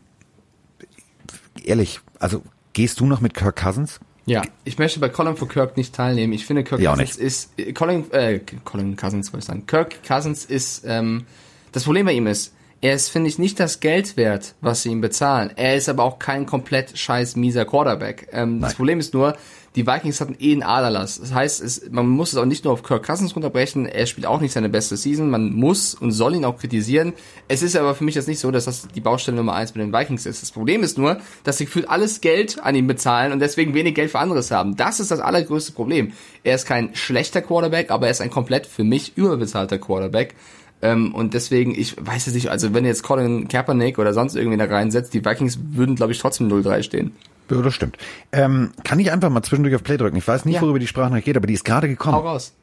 [1.63, 4.01] ehrlich, also gehst du noch mit Kirk Cousins?
[4.26, 6.34] Ja, ich möchte bei Colin for Kirk nicht teilnehmen.
[6.34, 9.67] Ich finde, Kirk auch Cousins ist äh, Colin, äh, Colin Cousins wollte ich sagen.
[9.67, 11.26] Kirk Cousins ist ähm,
[11.71, 14.89] das Problem bei ihm ist, er ist finde ich nicht das Geld wert, was sie
[14.89, 15.51] ihm bezahlen.
[15.55, 18.30] Er ist aber auch kein komplett scheiß mieser Quarterback.
[18.32, 19.38] Ähm, das Problem ist nur,
[19.76, 21.19] die Vikings hatten eh einen Aderlass.
[21.19, 23.86] Das heißt, es, man muss es auch nicht nur auf Kirk Cousins runterbrechen.
[23.86, 25.30] Er spielt auch nicht seine beste Season.
[25.30, 27.13] Man muss und soll ihn auch kritisieren.
[27.47, 29.82] Es ist aber für mich jetzt nicht so, dass das die Baustelle Nummer eins bei
[29.82, 30.41] den Vikings ist.
[30.41, 33.95] Das Problem ist nur, dass sie gefühlt alles Geld an ihm bezahlen und deswegen wenig
[33.95, 34.78] Geld für anderes haben.
[34.78, 36.13] Das ist das allergrößte Problem.
[36.43, 40.36] Er ist kein schlechter Quarterback, aber er ist ein komplett für mich überbezahlter Quarterback.
[40.82, 44.57] Ähm, und deswegen, ich weiß es nicht, also wenn jetzt Colin Kaepernick oder sonst irgendwie
[44.57, 47.11] da reinsetzt, die Vikings würden, glaube ich, trotzdem 0-3 stehen.
[47.50, 47.98] Ja, das stimmt.
[48.32, 50.18] Ähm, kann ich einfach mal zwischendurch auf Play drücken?
[50.18, 50.62] Ich weiß nicht, Ja.
[50.62, 52.16] worüber die Sprachnachricht geht, aber die ist gerade Hau gekommen.
[52.28, 52.54] raus.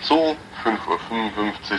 [0.00, 1.78] So, 5.55 Uhr.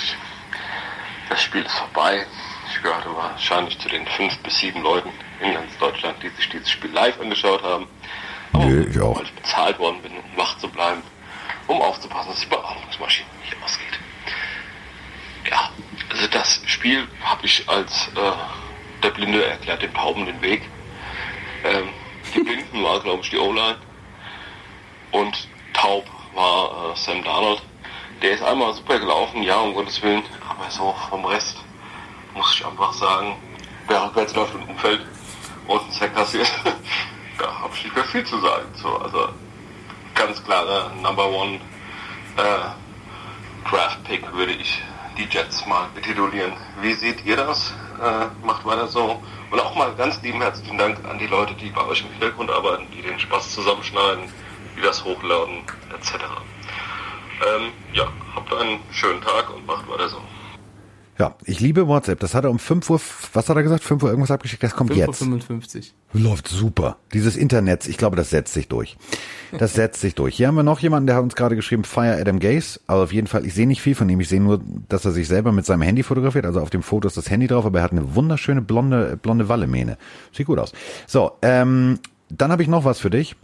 [1.30, 2.26] Das Spiel ist vorbei.
[2.74, 5.10] Ich gehörte wahrscheinlich zu den fünf bis sieben Leuten
[5.41, 7.88] in ganz Deutschland, die sich dieses Spiel live angeschaut haben.
[8.54, 9.18] Aber Nö, ich auch.
[9.18, 11.01] weil ich bezahlt worden bin, um wach zu bleiben,
[11.68, 13.99] um aufzupassen, dass die Beatmungsmaschine nicht ausgeht.
[15.49, 15.70] Ja,
[16.12, 20.62] also das Spiel habe ich als äh, der Blinde erklärt dem Tauben den Weg.
[21.64, 21.89] Ähm,
[22.36, 23.78] die Blinden war, glaube ich, die O-Line.
[25.11, 27.61] Und taub war äh, Sam Darnold.
[28.22, 30.24] Der ist einmal super gelaufen, ja, um Gottes Willen.
[30.47, 31.57] Aber so vom Rest
[32.34, 33.36] muss ich einfach sagen,
[33.88, 35.01] wer rückwärts läuft und umfällt
[35.68, 36.51] und einen Sack kassiert,
[37.38, 38.66] da habe ich nicht mehr viel zu sagen.
[38.76, 39.30] So, also
[40.16, 41.59] ganz klare Number One
[42.38, 44.82] äh, Draft Pick würde ich
[45.18, 46.53] die Jets mal betitulieren.
[46.82, 47.74] Wie seht ihr das?
[48.01, 49.22] Äh, macht weiter so.
[49.54, 52.49] Und auch mal ganz lieben herzlichen Dank an die Leute, die bei euch im Hintergrund
[52.49, 54.24] arbeiten, die den Spaß zusammenschneiden,
[54.76, 55.60] die das hochladen,
[55.93, 56.16] etc.
[57.45, 60.18] Ähm, ja, habt einen schönen Tag und macht weiter so.
[61.20, 62.20] Ja, ich liebe WhatsApp.
[62.20, 62.99] Das hat er um 5 Uhr,
[63.34, 63.84] was hat er gesagt?
[63.84, 64.64] 5 Uhr irgendwas abgeschickt.
[64.64, 65.22] Das kommt jetzt.
[65.22, 66.97] 5.55 Läuft super.
[67.14, 68.97] Dieses Internet, ich glaube, das setzt sich durch.
[69.57, 70.36] Das setzt sich durch.
[70.36, 72.80] Hier haben wir noch jemanden, der hat uns gerade geschrieben, Fire Adam Gaze.
[72.88, 74.20] Aber auf jeden Fall, ich sehe nicht viel von ihm.
[74.22, 74.59] Ich sehe nur,
[74.89, 76.45] dass er sich selber mit seinem Handy fotografiert.
[76.45, 79.49] Also auf dem Foto ist das Handy drauf, aber er hat eine wunderschöne blonde, blonde
[79.49, 79.97] Wallemähne.
[80.32, 80.74] Sieht gut aus.
[81.05, 81.99] So, ähm,
[82.30, 83.36] dann habe ich noch was für dich.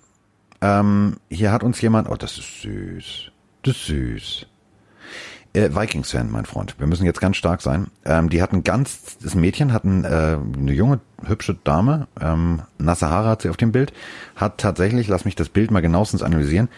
[0.61, 3.32] Ähm, hier hat uns jemand, oh, das ist süß.
[3.63, 4.45] Das ist süß.
[5.53, 6.75] Äh, Vikings-Fan, mein Freund.
[6.77, 7.87] Wir müssen jetzt ganz stark sein.
[8.05, 13.29] Ähm, die hatten ganz, das Mädchen hatten äh, eine junge, hübsche Dame, ähm, nasse Haare
[13.29, 13.91] hat sie auf dem Bild,
[14.35, 16.69] hat tatsächlich, lass mich das Bild mal genauestens analysieren,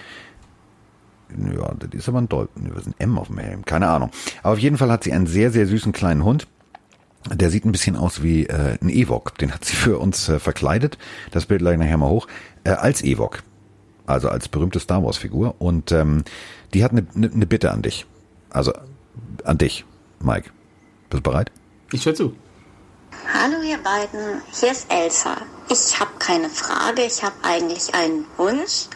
[1.38, 4.11] ja, das ist aber ein Dolphin, das ist ein M auf dem Helm, keine Ahnung.
[4.43, 6.47] Aber auf jeden Fall hat sie einen sehr, sehr süßen kleinen Hund.
[7.32, 9.38] Der sieht ein bisschen aus wie äh, ein Ewok.
[9.38, 10.97] Den hat sie für uns äh, verkleidet.
[11.32, 12.28] Das Bild lege nachher mal hoch.
[12.63, 13.43] Äh, als Ewok.
[14.07, 15.55] Also als berühmte Star Wars Figur.
[15.59, 16.24] Und ähm,
[16.74, 18.07] die hat eine ne, ne Bitte an dich.
[18.52, 18.74] Also
[19.43, 19.86] an dich,
[20.20, 20.52] Mike.
[21.10, 21.52] Bist du bereit?
[21.91, 22.36] Ich höre zu.
[23.34, 25.38] Hallo ihr beiden, hier ist Elsa.
[25.70, 28.88] Ich habe keine Frage, ich habe eigentlich einen Wunsch.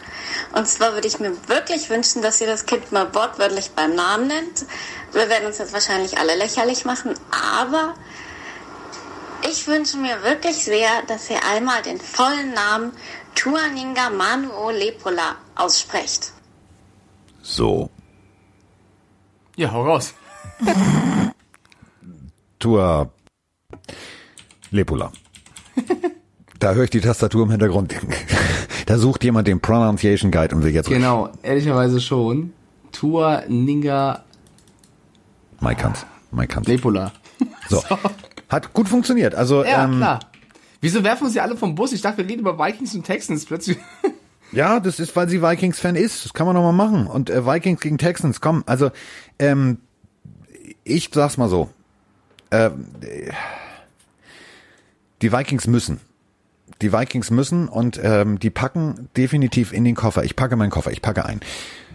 [0.52, 4.28] Und zwar würde ich mir wirklich wünschen, dass ihr das Kind mal wortwörtlich beim Namen
[4.28, 4.66] nennt.
[5.12, 7.94] Wir werden uns jetzt wahrscheinlich alle lächerlich machen, aber
[9.48, 12.92] ich wünsche mir wirklich sehr, dass ihr einmal den vollen Namen
[13.34, 16.32] Tuaninga Manuo Lepola aussprecht.
[17.42, 17.90] So.
[19.56, 20.14] Ja, hau raus.
[22.58, 23.10] Tua
[24.70, 25.12] Lepola.
[26.58, 27.94] Da höre ich die Tastatur im Hintergrund.
[28.86, 30.88] Da sucht jemand den Pronunciation Guide und will jetzt.
[30.88, 32.52] Genau, ehrlicherweise schon.
[32.92, 34.24] Tua Ninga
[35.60, 36.06] kann's.
[36.30, 36.68] Mike kann's.
[36.68, 37.10] Lepola.
[37.68, 37.82] So.
[38.48, 39.34] Hat gut funktioniert.
[39.34, 40.20] Also, Ja, ähm, klar.
[40.80, 41.92] Wieso werfen sie alle vom Bus?
[41.92, 43.78] Ich dachte, wir reden über Vikings und Texans plötzlich.
[44.52, 46.24] Ja, das ist, weil sie Vikings-Fan ist.
[46.24, 47.06] Das kann man noch mal machen.
[47.06, 48.62] Und äh, Vikings gegen Texans, komm.
[48.66, 48.90] Also,
[49.38, 49.78] ähm,
[50.84, 51.70] ich sag's mal so.
[52.50, 52.70] Äh,
[55.22, 56.00] die Vikings müssen.
[56.82, 60.24] Die Vikings müssen und ähm, die packen definitiv in den Koffer.
[60.24, 61.40] Ich packe meinen Koffer, ich packe ein.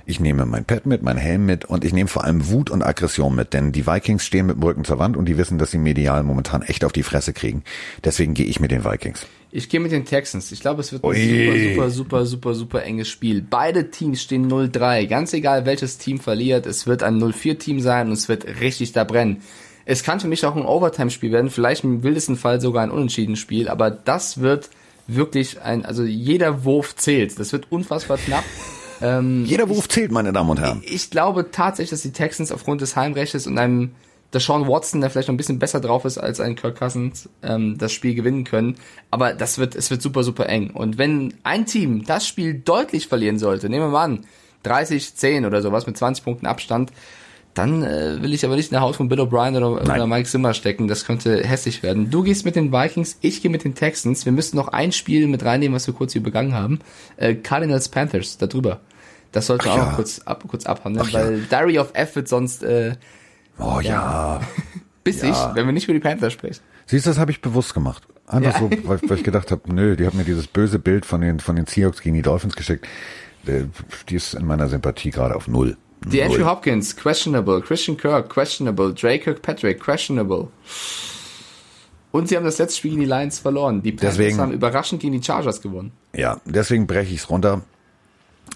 [0.06, 2.82] Ich nehme mein Pad mit, mein Helm mit und ich nehme vor allem Wut und
[2.82, 5.72] Aggression mit, denn die Vikings stehen mit dem Rücken zur Wand und die wissen, dass
[5.72, 7.64] sie medial momentan echt auf die Fresse kriegen.
[8.04, 9.28] Deswegen gehe ich mit den Vikings.
[9.52, 10.52] Ich gehe mit den Texans.
[10.52, 11.16] Ich glaube, es wird ein Ui.
[11.16, 13.46] super, super, super, super, super enges Spiel.
[13.48, 15.08] Beide Teams stehen 0-3.
[15.08, 19.04] Ganz egal, welches Team verliert, es wird ein 0-4-Team sein und es wird richtig da
[19.04, 19.42] brennen.
[19.84, 23.68] Es kann für mich auch ein Overtime-Spiel werden, vielleicht im wildesten Fall sogar ein Unentschieden-Spiel,
[23.68, 24.70] aber das wird
[25.08, 27.38] wirklich ein, also jeder Wurf zählt.
[27.40, 28.44] Das wird unfassbar knapp.
[29.04, 30.84] Ähm, Jeder Wurf zählt, meine Damen und Herren.
[30.86, 33.94] ich glaube tatsächlich, dass die Texans aufgrund des Heimrechts und einem
[34.34, 37.78] Deshaun Watson, der vielleicht noch ein bisschen besser drauf ist als ein Kirk Cousins, ähm,
[37.78, 38.76] das Spiel gewinnen können.
[39.10, 40.72] Aber das wird, es wird super, super eng.
[40.72, 44.26] Und wenn ein Team das Spiel deutlich verlieren sollte, nehmen wir mal an,
[44.64, 46.92] 30, 10 oder sowas mit 20 Punkten Abstand,
[47.54, 50.30] dann äh, will ich aber nicht in der Haus von Bill O'Brien oder, oder Mike
[50.30, 50.88] Zimmer stecken.
[50.88, 52.10] Das könnte hässlich werden.
[52.10, 54.26] Du gehst mit den Vikings, ich gehe mit den Texans.
[54.26, 56.80] Wir müssen noch ein Spiel mit reinnehmen, was wir kurz übergangen haben.
[57.18, 58.80] Äh, Cardinals Panthers, da drüber.
[59.34, 59.94] Das sollten wir auch ja.
[59.96, 61.20] kurz, ab, kurz abhandeln, Ach ja.
[61.22, 62.96] weil Diary of F wird sonst äh,
[63.62, 64.42] Oh ja.
[65.04, 65.56] bissig, Ja.
[65.56, 66.62] wenn wir nicht über die Panthers sprechen.
[66.86, 68.04] Siehst du, das habe ich bewusst gemacht.
[68.28, 68.60] Einfach Ja.
[68.60, 71.40] so, weil, weil ich gedacht habe, nö, die haben mir dieses böse Bild von den,
[71.40, 72.86] von den Seahawks gegen die Dolphins geschickt.
[73.46, 73.64] Äh,
[74.10, 75.78] Die ist in meiner Sympathie gerade auf null.
[76.06, 76.26] Die Null.
[76.28, 77.62] Andrew Hopkins, questionable.
[77.62, 78.94] Christian Kirk, questionable.
[78.94, 80.48] Dre Kirkpatrick, questionable.
[82.12, 83.82] Und sie haben das letzte Spiel gegen die Lions verloren.
[83.82, 85.92] Die Panthers Deswegen- haben überraschend gegen die Chargers gewonnen.
[86.16, 87.62] Ja, deswegen breche ich es runter.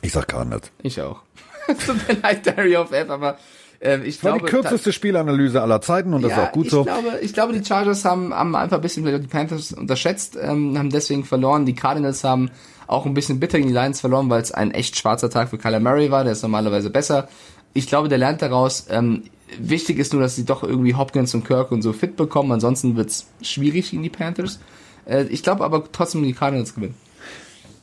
[0.01, 0.71] Ich sag Cardinals.
[0.81, 1.21] Ich auch.
[1.67, 3.37] Tut mir leid, Diary of F, aber
[3.85, 4.45] äh, ich War glaube...
[4.45, 6.83] die kürzeste Spielanalyse aller Zeiten und das ist auch gut ich so.
[6.83, 10.89] Glaube, ich glaube, die Chargers haben, haben einfach ein bisschen die Panthers unterschätzt, ähm, haben
[10.89, 11.65] deswegen verloren.
[11.65, 12.49] Die Cardinals haben
[12.87, 15.57] auch ein bisschen bitter gegen die Lions verloren, weil es ein echt schwarzer Tag für
[15.57, 16.23] Kyler Murray war.
[16.23, 17.27] Der ist normalerweise besser.
[17.73, 18.87] Ich glaube, der lernt daraus.
[18.89, 19.23] Ähm,
[19.59, 22.51] wichtig ist nur, dass sie doch irgendwie Hopkins und Kirk und so fit bekommen.
[22.51, 24.59] Ansonsten wird's schwierig gegen die Panthers.
[25.05, 26.95] Äh, ich glaube aber trotzdem, die Cardinals gewinnen.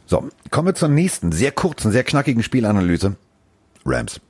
[0.06, 3.16] So, kommen wir zur nächsten, sehr kurzen, sehr knackigen Spielanalyse.
[3.84, 4.20] Rams.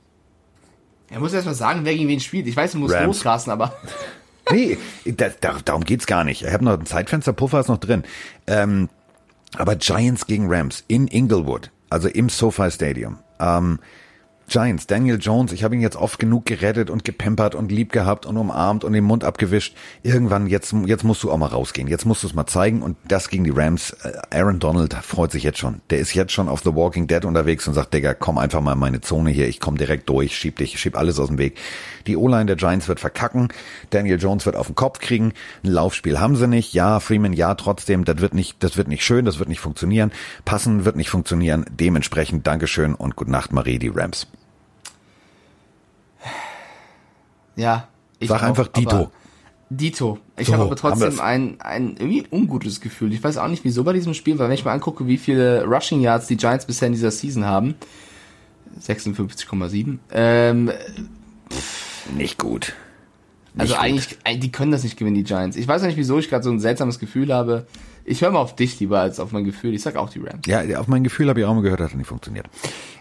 [1.13, 2.47] Er muss erst mal sagen, wer gegen wen spielt.
[2.47, 3.05] Ich weiß, du musst Rams.
[3.05, 3.73] loslassen, aber
[4.51, 6.41] Nee, da, da, darum geht's gar nicht.
[6.41, 8.03] Ich habe noch ein Zeitfenster, Puffer ist noch drin.
[8.47, 8.89] Ähm,
[9.55, 13.19] aber Giants gegen Rams in Inglewood, also im SoFi Stadium.
[13.39, 13.79] Ähm,
[14.47, 18.25] Giants, Daniel Jones, ich habe ihn jetzt oft genug gerettet und gepempert und lieb gehabt
[18.25, 19.75] und umarmt und den Mund abgewischt.
[20.03, 21.87] Irgendwann, jetzt, jetzt musst du auch mal rausgehen.
[21.87, 23.91] Jetzt musst du es mal zeigen und das gegen die Rams.
[24.03, 25.81] Äh, Aaron Donald freut sich jetzt schon.
[25.89, 28.73] Der ist jetzt schon auf The Walking Dead unterwegs und sagt, Digga, komm einfach mal
[28.73, 29.47] in meine Zone hier.
[29.47, 31.57] Ich komm direkt durch, schieb dich, schieb alles aus dem Weg.
[32.05, 33.47] Die O-Line der Giants wird verkacken.
[33.89, 35.33] Daniel Jones wird auf den Kopf kriegen.
[35.63, 36.73] Ein Laufspiel haben sie nicht.
[36.73, 38.05] Ja, Freeman, ja, trotzdem.
[38.05, 40.11] Das wird nicht, das wird nicht schön, das wird nicht funktionieren.
[40.45, 41.65] Passen wird nicht funktionieren.
[41.71, 44.27] Dementsprechend Dankeschön und Gute Nacht, Marie, die Rams.
[47.55, 47.87] Ja.
[48.19, 49.11] Ich Sag auch, einfach Dito.
[49.69, 50.19] Dito.
[50.37, 53.11] Ich So, habe aber trotzdem ein, ein irgendwie ungutes Gefühl.
[53.13, 55.65] Ich weiß auch nicht, wieso bei diesem Spiel, weil wenn ich mal angucke, wie viele
[55.65, 57.75] Rushing Yards die Giants bisher in dieser Season haben,
[58.81, 60.71] 56,7, ähm,
[62.15, 62.73] Nicht gut.
[63.57, 65.55] Also eigentlich, äh, die können das nicht gewinnen, die Giants.
[65.57, 67.65] Ich weiß nicht, wieso ich gerade so ein seltsames Gefühl habe.
[68.05, 69.73] Ich höre mal auf dich lieber als auf mein Gefühl.
[69.73, 70.45] Ich sag auch die Rams.
[70.45, 72.47] Ja, auf mein Gefühl habe ich auch mal gehört, hat nicht funktioniert.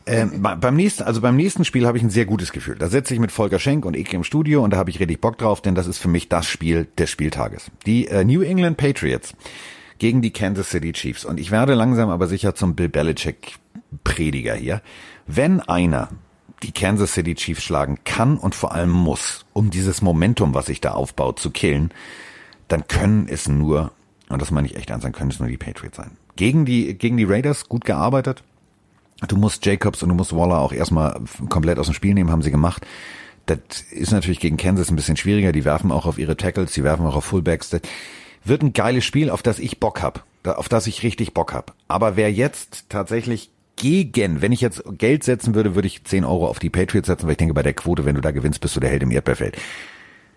[0.07, 2.76] Ähm, bei- beim nächsten, also beim nächsten Spiel habe ich ein sehr gutes Gefühl.
[2.78, 5.20] Da sitze ich mit Volker Schenk und Ike im Studio und da habe ich richtig
[5.20, 7.70] Bock drauf, denn das ist für mich das Spiel des Spieltages.
[7.86, 9.34] Die äh, New England Patriots
[9.98, 11.24] gegen die Kansas City Chiefs.
[11.24, 13.57] Und ich werde langsam aber sicher zum Bill Belichick
[14.05, 14.82] Prediger hier.
[15.26, 16.09] Wenn einer
[16.62, 20.80] die Kansas City Chiefs schlagen kann und vor allem muss, um dieses Momentum, was sich
[20.80, 21.92] da aufbaut, zu killen,
[22.68, 23.92] dann können es nur,
[24.28, 26.12] und das meine ich echt ernst, dann können es nur die Patriots sein.
[26.36, 28.42] Gegen die, gegen die Raiders gut gearbeitet.
[29.28, 32.42] Du musst Jacobs und du musst Waller auch erstmal komplett aus dem Spiel nehmen, haben
[32.42, 32.86] sie gemacht.
[33.46, 33.58] Das
[33.90, 35.52] ist natürlich gegen Kansas ein bisschen schwieriger.
[35.52, 37.70] Die werfen auch auf ihre Tackles, die werfen auch auf Fullbacks.
[37.70, 37.82] Das
[38.44, 41.74] wird ein geiles Spiel, auf das ich Bock hab, auf das ich richtig Bock hab.
[41.88, 46.47] Aber wer jetzt tatsächlich gegen, wenn ich jetzt Geld setzen würde, würde ich 10 Euro
[46.47, 48.77] auf die Patriots setzen, weil ich denke, bei der Quote, wenn du da gewinnst, bist
[48.77, 49.57] du der Held im Erdbeerfeld.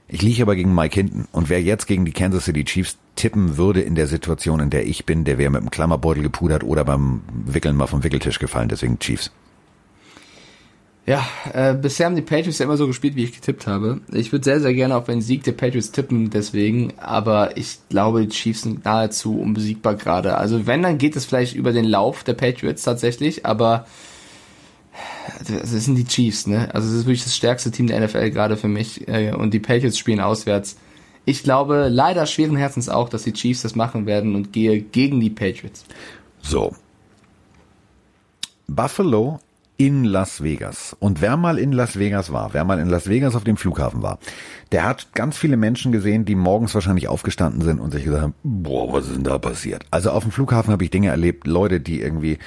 [0.08, 1.28] Ich liege aber gegen Mike Hinton.
[1.32, 4.86] Und wer jetzt gegen die Kansas City Chiefs tippen würde in der Situation, in der
[4.86, 8.70] ich bin, der wäre mit dem Klammerbeutel gepudert oder beim Wickeln mal vom Wickeltisch gefallen.
[8.70, 9.32] Deswegen Chiefs.
[11.08, 14.02] Ja, äh, bisher haben die Patriots ja immer so gespielt, wie ich getippt habe.
[14.12, 18.22] Ich würde sehr, sehr gerne auf einen Sieg der Patriots tippen, deswegen, aber ich glaube,
[18.26, 20.38] die Chiefs sind nahezu unbesiegbar gerade.
[20.38, 23.86] Also wenn, dann geht es vielleicht über den Lauf der Patriots tatsächlich, aber
[25.48, 26.74] das sind die Chiefs, ne?
[26.74, 29.60] Also es ist wirklich das stärkste Team der NFL gerade für mich äh, und die
[29.60, 30.78] Patriots spielen auswärts.
[31.26, 35.20] Ich glaube leider schweren Herzens auch, dass die Chiefs das machen werden und gehe gegen
[35.20, 35.86] die Patriots.
[36.42, 36.76] So.
[38.68, 39.40] Buffalo
[39.78, 40.96] in Las Vegas.
[41.00, 44.02] Und wer mal in Las Vegas war, wer mal in Las Vegas auf dem Flughafen
[44.02, 44.20] war,
[44.72, 48.36] der hat ganz viele Menschen gesehen, die morgens wahrscheinlich aufgestanden sind und sich gesagt haben,
[48.44, 49.86] boah, was ist denn da passiert?
[49.92, 52.38] Also auf dem Flughafen habe ich Dinge erlebt, Leute, die irgendwie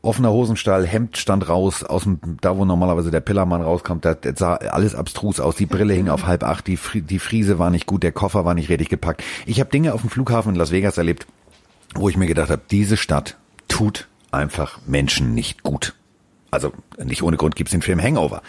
[0.00, 4.54] offener Hosenstall, Hemd stand raus, aus dem, da wo normalerweise der Pillermann rauskommt, da, sah
[4.56, 7.86] alles abstrus aus, die Brille hing auf halb acht, die, Fri- die Friese war nicht
[7.86, 9.22] gut, der Koffer war nicht richtig gepackt.
[9.46, 11.28] Ich habe Dinge auf dem Flughafen in Las Vegas erlebt,
[11.94, 13.36] wo ich mir gedacht habe, diese Stadt
[13.68, 15.94] tut einfach Menschen nicht gut.
[16.52, 16.72] Also
[17.02, 18.42] nicht ohne Grund gibt's den Film Hangover.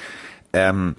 [0.52, 0.96] Ähm,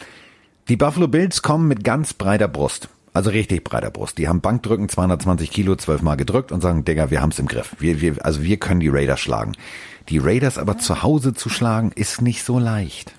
[0.68, 2.88] die Buffalo Bills kommen mit ganz breiter Brust.
[3.12, 4.18] Also richtig breiter Brust.
[4.18, 7.76] Die haben Bankdrücken 220 Kilo zwölfmal gedrückt und sagen, Digga, wir haben's im Griff.
[7.78, 9.52] Wir, wir, also wir können die Raiders schlagen.
[10.08, 13.12] Die Raiders aber zu Hause zu schlagen, ist nicht so leicht.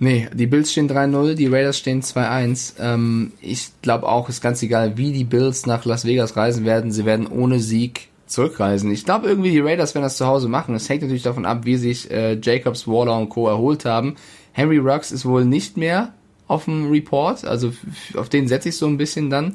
[0.00, 2.74] Nee, die Bills stehen 3-0, die Raiders stehen 2-1.
[2.80, 6.90] Ähm, ich glaube auch, ist ganz egal, wie die Bills nach Las Vegas reisen werden.
[6.90, 8.90] Sie werden ohne Sieg zurückreisen.
[8.90, 10.74] Ich glaube irgendwie, die Raiders werden das zu Hause machen.
[10.74, 13.48] Es hängt natürlich davon ab, wie sich äh, Jacobs, Waller und Co.
[13.48, 14.16] erholt haben.
[14.52, 16.14] Henry Ruggs ist wohl nicht mehr
[16.46, 17.72] auf dem Report, also
[18.16, 19.54] auf den setze ich so ein bisschen dann.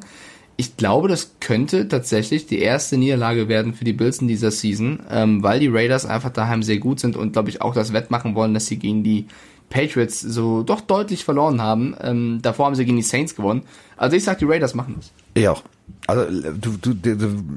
[0.58, 5.00] Ich glaube, das könnte tatsächlich die erste Niederlage werden für die Bills in dieser Season,
[5.10, 8.36] ähm, weil die Raiders einfach daheim sehr gut sind und glaube ich auch das Wettmachen
[8.36, 9.28] wollen, dass sie gegen die
[9.70, 11.96] Patriots so doch deutlich verloren haben.
[12.02, 13.62] Ähm, davor haben sie gegen die Saints gewonnen.
[13.96, 15.12] Also ich sag, die Raiders machen das.
[15.36, 15.64] Ich auch.
[16.08, 17.10] Also du, du,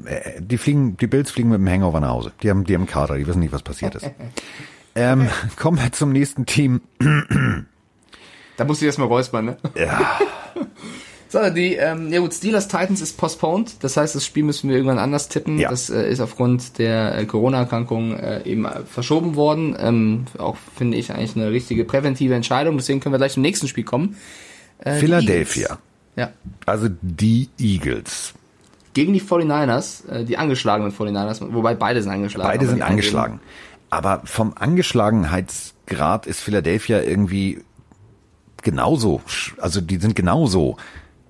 [0.05, 2.31] äh, die fliegen, die Bills fliegen mit dem Hangover nach Hause.
[2.41, 4.09] Die haben, die haben Kater, die wissen nicht, was passiert ist.
[4.95, 6.81] ähm, kommen wir zum nächsten Team.
[8.57, 9.57] Da musst du erstmal räuspern, ne?
[9.75, 10.19] Ja.
[11.33, 13.83] So, die, ähm, ja gut, Steelers Titans ist postponed.
[13.83, 15.57] Das heißt, das Spiel müssen wir irgendwann anders tippen.
[15.57, 15.71] Ja.
[15.71, 19.75] Das äh, ist aufgrund der äh, Corona-Erkrankung äh, eben äh, verschoben worden.
[19.79, 22.77] Ähm, auch finde ich eigentlich eine richtige präventive Entscheidung.
[22.77, 24.15] Deswegen können wir gleich zum nächsten Spiel kommen.
[24.77, 25.79] Äh, die Philadelphia.
[26.15, 26.31] Ja.
[26.65, 28.33] Also die Eagles.
[28.93, 32.49] Gegen die 49ers, äh, die angeschlagenen 49ers, wobei beide sind angeschlagen.
[32.49, 33.39] Beide sind angeschlagen.
[33.89, 37.63] Aber vom Angeschlagenheitsgrad ist Philadelphia irgendwie
[38.61, 39.21] genauso,
[39.59, 40.77] also die sind genauso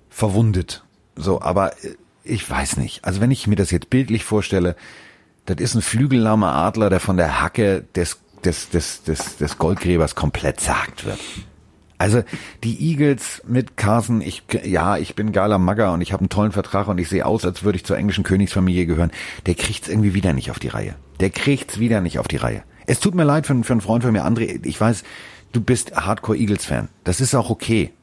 [0.09, 0.83] verwundet.
[1.15, 3.05] So, aber äh, ich weiß nicht.
[3.05, 4.75] Also wenn ich mir das jetzt bildlich vorstelle,
[5.45, 10.15] Das ist ein flügellahmer Adler, der von der Hacke des, des, des, des, des Goldgräbers
[10.15, 11.19] komplett zerhackt wird.
[12.03, 12.21] Also
[12.65, 16.51] die Eagles mit Carson, ich ja, ich bin geiler Magger und ich habe einen tollen
[16.51, 19.09] Vertrag und ich sehe aus, als würde ich zur englischen Königsfamilie gehören.
[19.45, 20.95] Der kriegt's irgendwie wieder nicht auf die Reihe.
[21.21, 22.63] Der kriegt's wieder nicht auf die Reihe.
[22.87, 24.59] Es tut mir leid für, für einen Freund von mir, André.
[24.65, 25.05] Ich weiß,
[25.53, 26.89] du bist Hardcore Eagles Fan.
[27.05, 27.93] Das ist auch okay.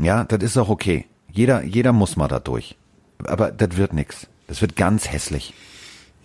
[0.00, 1.06] Ja, das ist auch okay.
[1.32, 2.76] Jeder, jeder muss mal da durch.
[3.24, 4.28] Aber das wird nix.
[4.46, 5.52] Das wird ganz hässlich.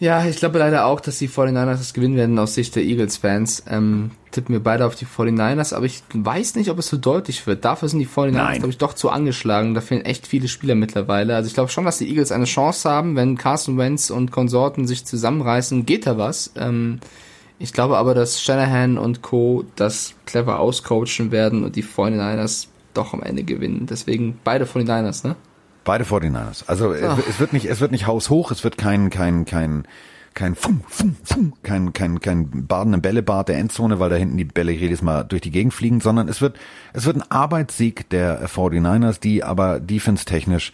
[0.02, 3.66] Ja, ich glaube leider auch, dass die 49ers das gewinnen werden aus Sicht der Eagles-Fans.
[3.70, 7.46] Ähm, tippen wir beide auf die 49ers, aber ich weiß nicht, ob es so deutlich
[7.46, 7.64] wird.
[7.64, 9.76] Dafür sind die 49ers, glaube ich, doch zu angeschlagen.
[9.76, 11.36] Da fehlen echt viele Spieler mittlerweile.
[11.36, 14.88] Also ich glaube schon, dass die Eagles eine Chance haben, wenn Carson Wentz und Konsorten
[14.88, 16.52] sich zusammenreißen, geht da was.
[16.56, 17.00] Ähm,
[17.60, 19.66] ich glaube aber, dass Shanahan und Co.
[19.76, 23.86] das clever auscoachen werden und die 49ers doch am Ende gewinnen.
[23.88, 25.36] Deswegen beide 49ers, ne?
[25.84, 26.64] Beide 49ers.
[26.68, 29.84] Also es, es, wird nicht, es wird nicht haushoch, es wird kein, kein, kein,
[30.34, 34.46] kein Fum, Fum, Fum, kein, kein, kein badenden Bällebad der Endzone, weil da hinten die
[34.46, 36.58] Bälle jedes Mal durch die Gegend fliegen, sondern es wird,
[36.94, 40.72] es wird ein Arbeitssieg der 49ers, die aber defense-technisch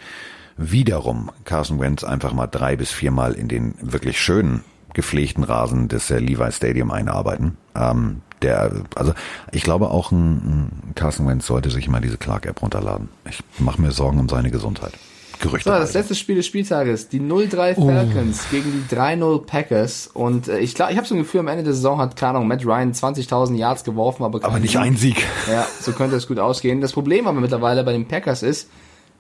[0.58, 6.10] wiederum Carson Wentz einfach mal drei bis viermal in den wirklich schönen gepflegten Rasen des
[6.10, 7.58] äh, Levi Stadium einarbeiten.
[7.76, 9.14] Ähm, der, also
[9.52, 13.10] ich glaube auch ein, ein Carson Wentz sollte sich mal diese Clark-App runterladen.
[13.30, 14.94] Ich mache mir Sorgen um seine Gesundheit.
[15.40, 15.70] Gerüchte.
[15.70, 18.52] So, das letzte Spiel des Spieltages, die 0-3 Falcons oh.
[18.52, 20.10] gegen die 3-0 Packers.
[20.12, 22.38] Und äh, ich glaube, ich habe so ein Gefühl, am Ende der Saison hat, keine
[22.38, 25.24] Ahnung, Matt Ryan 20.000 Yards geworfen, aber, aber nicht ein Sieg.
[25.50, 26.82] Ja, so könnte es gut ausgehen.
[26.82, 28.70] Das Problem aber mittlerweile bei den Packers ist,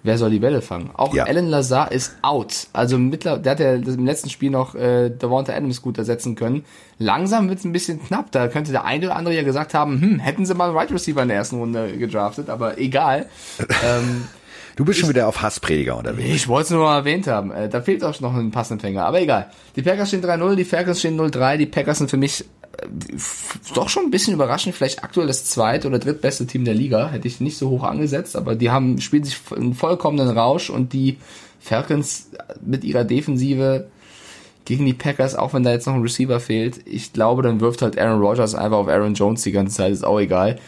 [0.04, 0.91] wer soll die Bälle fangen?
[0.93, 1.26] Auch ja.
[1.26, 2.68] Alan Lazar ist out.
[2.74, 6.66] Also mittler, der hat ja im letzten Spiel noch äh, Devonta Adams gut ersetzen können.
[7.00, 8.32] Langsam wird es ein bisschen knapp.
[8.32, 11.22] Da könnte der eine oder andere ja gesagt haben, hm, hätten sie mal Right Receiver
[11.22, 13.28] in der ersten Runde gedraftet, aber egal.
[13.86, 14.24] ähm,
[14.78, 16.30] Du bist ich, schon wieder auf Hassprediger unterwegs.
[16.30, 17.50] Ich wollte es nur mal erwähnt haben.
[17.52, 19.04] Äh, da fehlt auch noch ein Passempfänger.
[19.04, 19.50] Aber egal.
[19.76, 21.58] Die Packers stehen 3-0, die Falcons stehen 0-3.
[21.58, 22.45] Die Packers sind für mich
[23.74, 27.28] doch schon ein bisschen überraschend, vielleicht aktuell das zweite oder drittbeste Team der Liga, hätte
[27.28, 31.18] ich nicht so hoch angesetzt, aber die haben, spielen sich einen vollkommenen Rausch und die
[31.60, 32.30] Falcons
[32.62, 33.88] mit ihrer Defensive
[34.66, 37.82] gegen die Packers, auch wenn da jetzt noch ein Receiver fehlt, ich glaube, dann wirft
[37.82, 40.60] halt Aaron Rodgers einfach auf Aaron Jones die ganze Zeit, ist auch egal.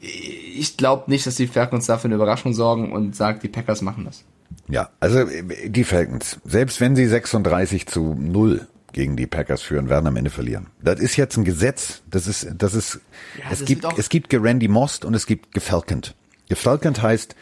[0.00, 4.04] Ich glaube nicht, dass die Falcons dafür eine Überraschung sorgen und sagt, die Packers machen
[4.04, 4.24] das.
[4.68, 5.24] Ja, also
[5.66, 10.30] die Falcons, selbst wenn sie 36 zu 0 gegen die Packers führen, werden am Ende
[10.30, 10.68] verlieren.
[10.82, 12.02] Das ist jetzt ein Gesetz.
[12.10, 13.00] Das ist, das ist,
[13.38, 16.14] ja, es das gibt, es gibt gerandy Most und es gibt gefalkend.
[16.48, 17.34] Gefalkend heißt,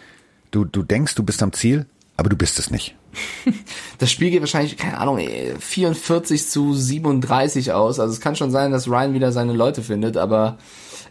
[0.50, 1.86] du, du denkst, du bist am Ziel,
[2.16, 2.96] aber du bist es nicht.
[3.98, 5.20] Das Spiel geht wahrscheinlich, keine Ahnung,
[5.58, 8.00] 44 zu 37 aus.
[8.00, 10.56] Also es kann schon sein, dass Ryan wieder seine Leute findet, aber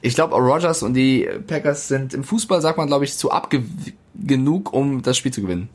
[0.01, 3.53] ich glaube, Rogers und die Packers sind im Fußball, sagt man, glaube ich, zu ab
[4.15, 5.69] genug, um das Spiel zu gewinnen.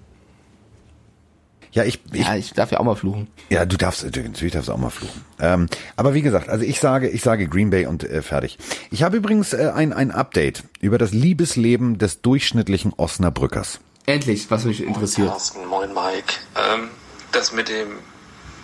[1.75, 3.27] Ja, ich, ich, ja, ich darf ja auch mal fluchen.
[3.51, 5.25] Ja, du darfst, natürlich darfst du auch mal fluchen.
[5.41, 5.67] Ähm,
[5.97, 8.59] aber wie gesagt, also ich sage, ich sage Green Bay und äh, fertig.
[8.93, 13.81] Ich habe übrigens äh, ein, ein Update über das Liebesleben des durchschnittlichen Osnabrückers.
[14.07, 15.27] Endlich, was mich interessiert.
[15.27, 16.35] Moin, Carsten, moin Mike.
[16.55, 16.91] Ähm,
[17.33, 17.89] das mit dem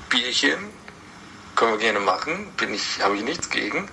[0.09, 0.59] Bierchen
[1.57, 2.47] können wir gerne machen.
[2.59, 3.89] Bin ich, habe ich nichts gegen.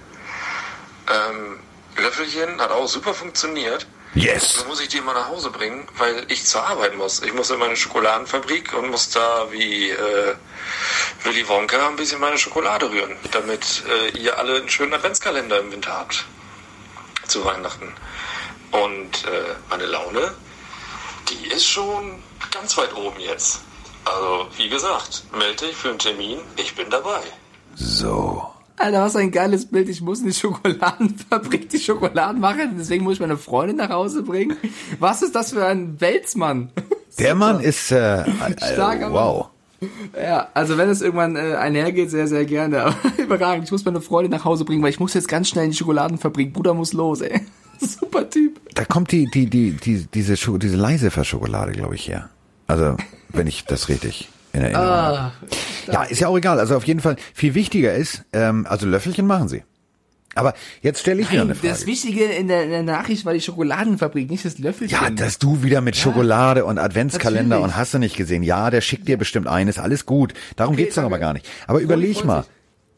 [1.07, 1.57] Ähm,
[2.03, 3.87] Löffelchen hat auch super funktioniert.
[4.15, 4.57] Yes.
[4.57, 7.21] Dann muss ich die mal nach Hause bringen, weil ich zur Arbeit muss.
[7.21, 10.35] Ich muss in meine Schokoladenfabrik und muss da wie äh,
[11.23, 15.71] Willy Wonka ein bisschen meine Schokolade rühren, damit äh, ihr alle einen schönen Adventskalender im
[15.71, 16.25] Winter habt.
[17.27, 17.93] Zu Weihnachten.
[18.71, 20.33] Und äh, meine Laune,
[21.29, 23.61] die ist schon ganz weit oben jetzt.
[24.05, 27.21] Also, wie gesagt, melde dich für einen Termin, ich bin dabei.
[27.75, 28.56] So.
[28.77, 29.89] Alter, was ein geiles Bild.
[29.89, 34.21] Ich muss in die Schokoladenfabrik die Schokoladen machen, deswegen muss ich meine Freundin nach Hause
[34.21, 34.55] bringen.
[34.99, 36.69] Was ist das für ein Weltsmann?
[37.17, 38.23] Der Mann ist äh,
[38.73, 39.49] Stark, äh, wow.
[40.15, 42.83] Ja, also wenn es irgendwann äh, einhergeht, sehr, sehr gerne.
[42.83, 43.65] Aber überragend.
[43.65, 45.77] Ich muss meine Freundin nach Hause bringen, weil ich muss jetzt ganz schnell in die
[45.77, 46.53] Schokoladenfabrik.
[46.53, 47.41] Bruder muss los, ey.
[47.79, 48.59] Super Typ.
[48.75, 52.29] Da kommt die, die, die, die, diese, diese leise Schokolade, glaube ich, her.
[52.67, 52.97] Also,
[53.29, 54.87] wenn ich das richtig in Erinnerung.
[54.87, 55.31] Ah,
[55.87, 56.59] ja, ist ja auch egal.
[56.59, 59.63] Also auf jeden Fall viel wichtiger ist, ähm, also Löffelchen machen sie.
[60.35, 61.69] Aber jetzt stelle ich Nein, wieder eine Frage.
[61.69, 64.97] Das Wichtige in der, in der, Nachricht war die Schokoladenfabrik, nicht das Löffelchen.
[65.01, 67.63] Ja, dass du wieder mit Schokolade ja, und Adventskalender natürlich.
[67.63, 68.43] und hast du nicht gesehen.
[68.43, 70.33] Ja, der schickt dir bestimmt ein, ist alles gut.
[70.55, 71.47] Darum okay, geht's doch aber gar nicht.
[71.65, 72.45] Aber überleg mal.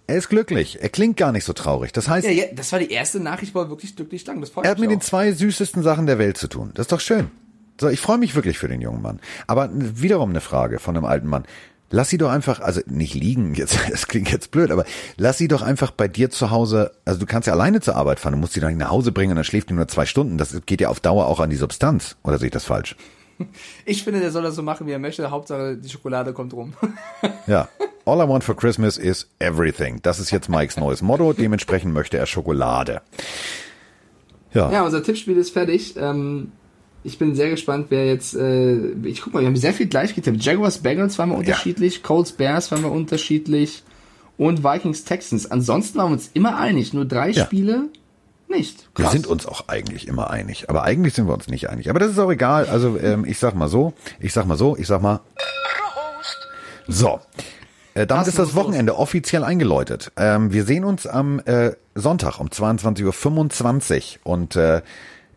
[0.08, 0.82] Er ist glücklich.
[0.82, 1.94] Er klingt gar nicht so traurig.
[1.94, 4.42] Das heißt, ja, ja, das war die erste Nachricht, wo er wirklich glücklich klang.
[4.42, 4.94] Das er hat mit auch.
[4.94, 6.72] den zwei süßesten Sachen der Welt zu tun.
[6.74, 7.30] Das ist doch schön.
[7.80, 9.20] So, ich freue mich wirklich für den jungen Mann.
[9.48, 11.46] Aber wiederum eine Frage von einem alten Mann.
[11.92, 14.86] Lass sie doch einfach, also nicht liegen, jetzt, das klingt jetzt blöd, aber
[15.18, 18.20] lass sie doch einfach bei dir zu Hause, also du kannst ja alleine zur Arbeit
[18.20, 20.06] fahren, du musst sie doch nicht nach Hause bringen und dann schläft die nur zwei
[20.06, 20.38] Stunden.
[20.38, 22.18] Das geht ja auf Dauer auch an die Substanz.
[22.24, 22.96] Oder sehe ich das falsch?
[23.86, 25.32] Ich finde, der soll das so machen, wie er möchte.
[25.32, 26.74] Hauptsache, die Schokolade kommt rum.
[27.48, 27.70] Ja.
[28.06, 30.02] All I want for Christmas is everything.
[30.02, 31.32] Das ist jetzt Mikes neues Motto.
[31.32, 33.02] Dementsprechend möchte er Schokolade.
[34.54, 34.70] Ja.
[34.72, 35.96] Ja, unser Tippspiel ist fertig.
[35.96, 36.52] Ähm,
[37.04, 38.36] ich bin sehr gespannt, wer jetzt.
[38.36, 40.44] Äh, ich guck mal, wir haben sehr viel gleich getippt.
[40.44, 43.84] Jaguars, Bengals waren wir unterschiedlich, Colts, Bears waren wir unterschiedlich
[44.38, 45.50] und Vikings, Texans.
[45.50, 46.94] Ansonsten waren wir uns immer einig.
[46.94, 47.46] Nur drei Ja.
[47.46, 47.90] Spiele
[48.48, 48.90] nicht.
[48.96, 49.14] Wir Krass.
[49.14, 50.70] sind uns auch eigentlich immer einig.
[50.70, 51.90] Aber eigentlich sind wir uns nicht einig.
[51.90, 52.66] Aber das ist auch egal.
[52.66, 55.22] Also ähm, ich sag mal so, ich sag mal so, ich sag mal.
[56.88, 57.20] So.
[57.94, 58.56] Äh, damit ist das los?
[58.56, 60.12] Wochenende offiziell eingeläutet.
[60.18, 64.82] Ähm, wir sehen uns am äh, Sonntag um 22.25 Uhr und äh,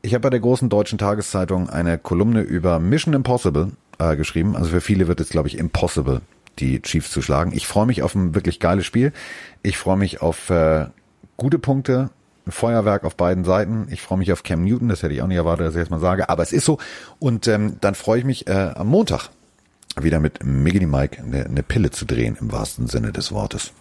[0.03, 4.57] ich habe bei der großen deutschen Tageszeitung eine Kolumne über Mission Impossible äh, geschrieben.
[4.57, 6.21] Also für viele wird es, glaube ich, impossible,
[6.59, 7.53] die Chiefs zu schlagen.
[7.55, 9.13] Ich freue mich auf ein wirklich geiles Spiel.
[9.63, 10.87] Ich freue mich auf äh,
[11.37, 12.11] gute Punkte,
[12.47, 13.87] ein Feuerwerk auf beiden Seiten.
[13.91, 15.91] Ich freue mich auf Cam Newton, das hätte ich auch nicht erwartet, dass ich jetzt
[15.91, 16.79] mal sage, aber es ist so.
[17.21, 19.31] Und ähm, dann freue ich mich äh, am Montag
[19.97, 23.73] wieder mit Miggity Mike eine, eine Pille zu drehen, im wahrsten Sinne des Wortes.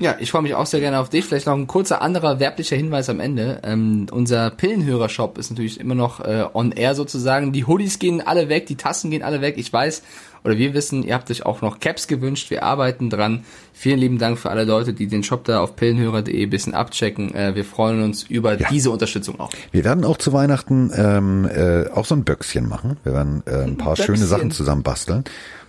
[0.00, 1.26] Ja, ich freue mich auch sehr gerne auf dich.
[1.26, 3.60] Vielleicht noch ein kurzer anderer werblicher Hinweis am Ende.
[3.64, 7.52] Ähm, unser Pillenhörer-Shop ist natürlich immer noch äh, on air sozusagen.
[7.52, 9.56] Die Hoodies gehen alle weg, die Tassen gehen alle weg.
[9.58, 10.02] Ich weiß,
[10.42, 12.48] oder wir wissen, ihr habt euch auch noch Caps gewünscht.
[12.48, 13.44] Wir arbeiten dran.
[13.74, 17.34] Vielen lieben Dank für alle Leute, die den Shop da auf pillenhörer.de ein bisschen abchecken.
[17.34, 19.52] Äh, wir freuen uns über diese Unterstützung auch.
[19.70, 22.96] Wir werden auch zu Weihnachten ähm, äh, auch so ein Böckschen machen.
[23.04, 24.26] Wir werden äh, ein paar schöne Böckschen.
[24.28, 25.24] Sachen zusammen basteln.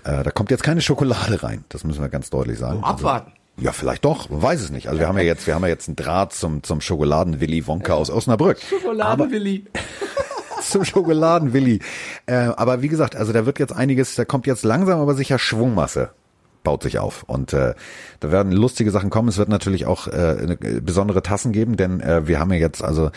[0.05, 2.79] Äh, da kommt jetzt keine Schokolade rein, das müssen wir ganz deutlich sagen.
[2.81, 3.31] Oh, abwarten.
[3.31, 4.87] Also, ja, vielleicht doch, man weiß es nicht.
[4.87, 7.93] Also wir haben ja jetzt, wir haben ja jetzt einen Draht zum zum Schokoladen-Willy Wonka
[7.93, 8.59] aus Osnabrück.
[8.61, 9.65] Schokoladenwilli.
[10.61, 11.79] zum Schokoladen-Willy.
[12.25, 15.37] Äh, aber wie gesagt, also da wird jetzt einiges, da kommt jetzt langsam aber sicher
[15.37, 16.11] Schwungmasse
[16.63, 17.73] baut sich auf und äh,
[18.19, 19.29] da werden lustige Sachen kommen.
[19.29, 22.83] Es wird natürlich auch äh, äh, besondere Tassen geben, denn äh, wir haben ja jetzt
[22.83, 23.09] also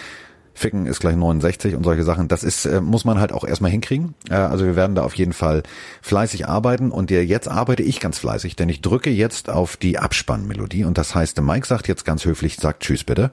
[0.54, 2.28] Ficken ist gleich 69 und solche Sachen.
[2.28, 4.14] Das ist äh, muss man halt auch erstmal hinkriegen.
[4.30, 5.64] Äh, also wir werden da auf jeden Fall
[6.00, 9.98] fleißig arbeiten und äh, jetzt arbeite ich ganz fleißig, denn ich drücke jetzt auf die
[9.98, 13.32] Abspannmelodie und das heißt, der Mike sagt jetzt ganz höflich, sagt Tschüss bitte.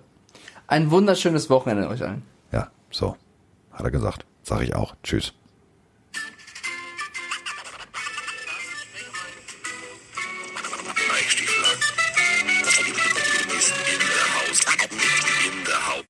[0.67, 2.23] Ein wunderschönes Wochenende euch allen.
[2.51, 3.15] Ja, so
[3.71, 4.25] hat er gesagt.
[4.43, 4.95] Sag ich auch.
[5.03, 5.33] Tschüss.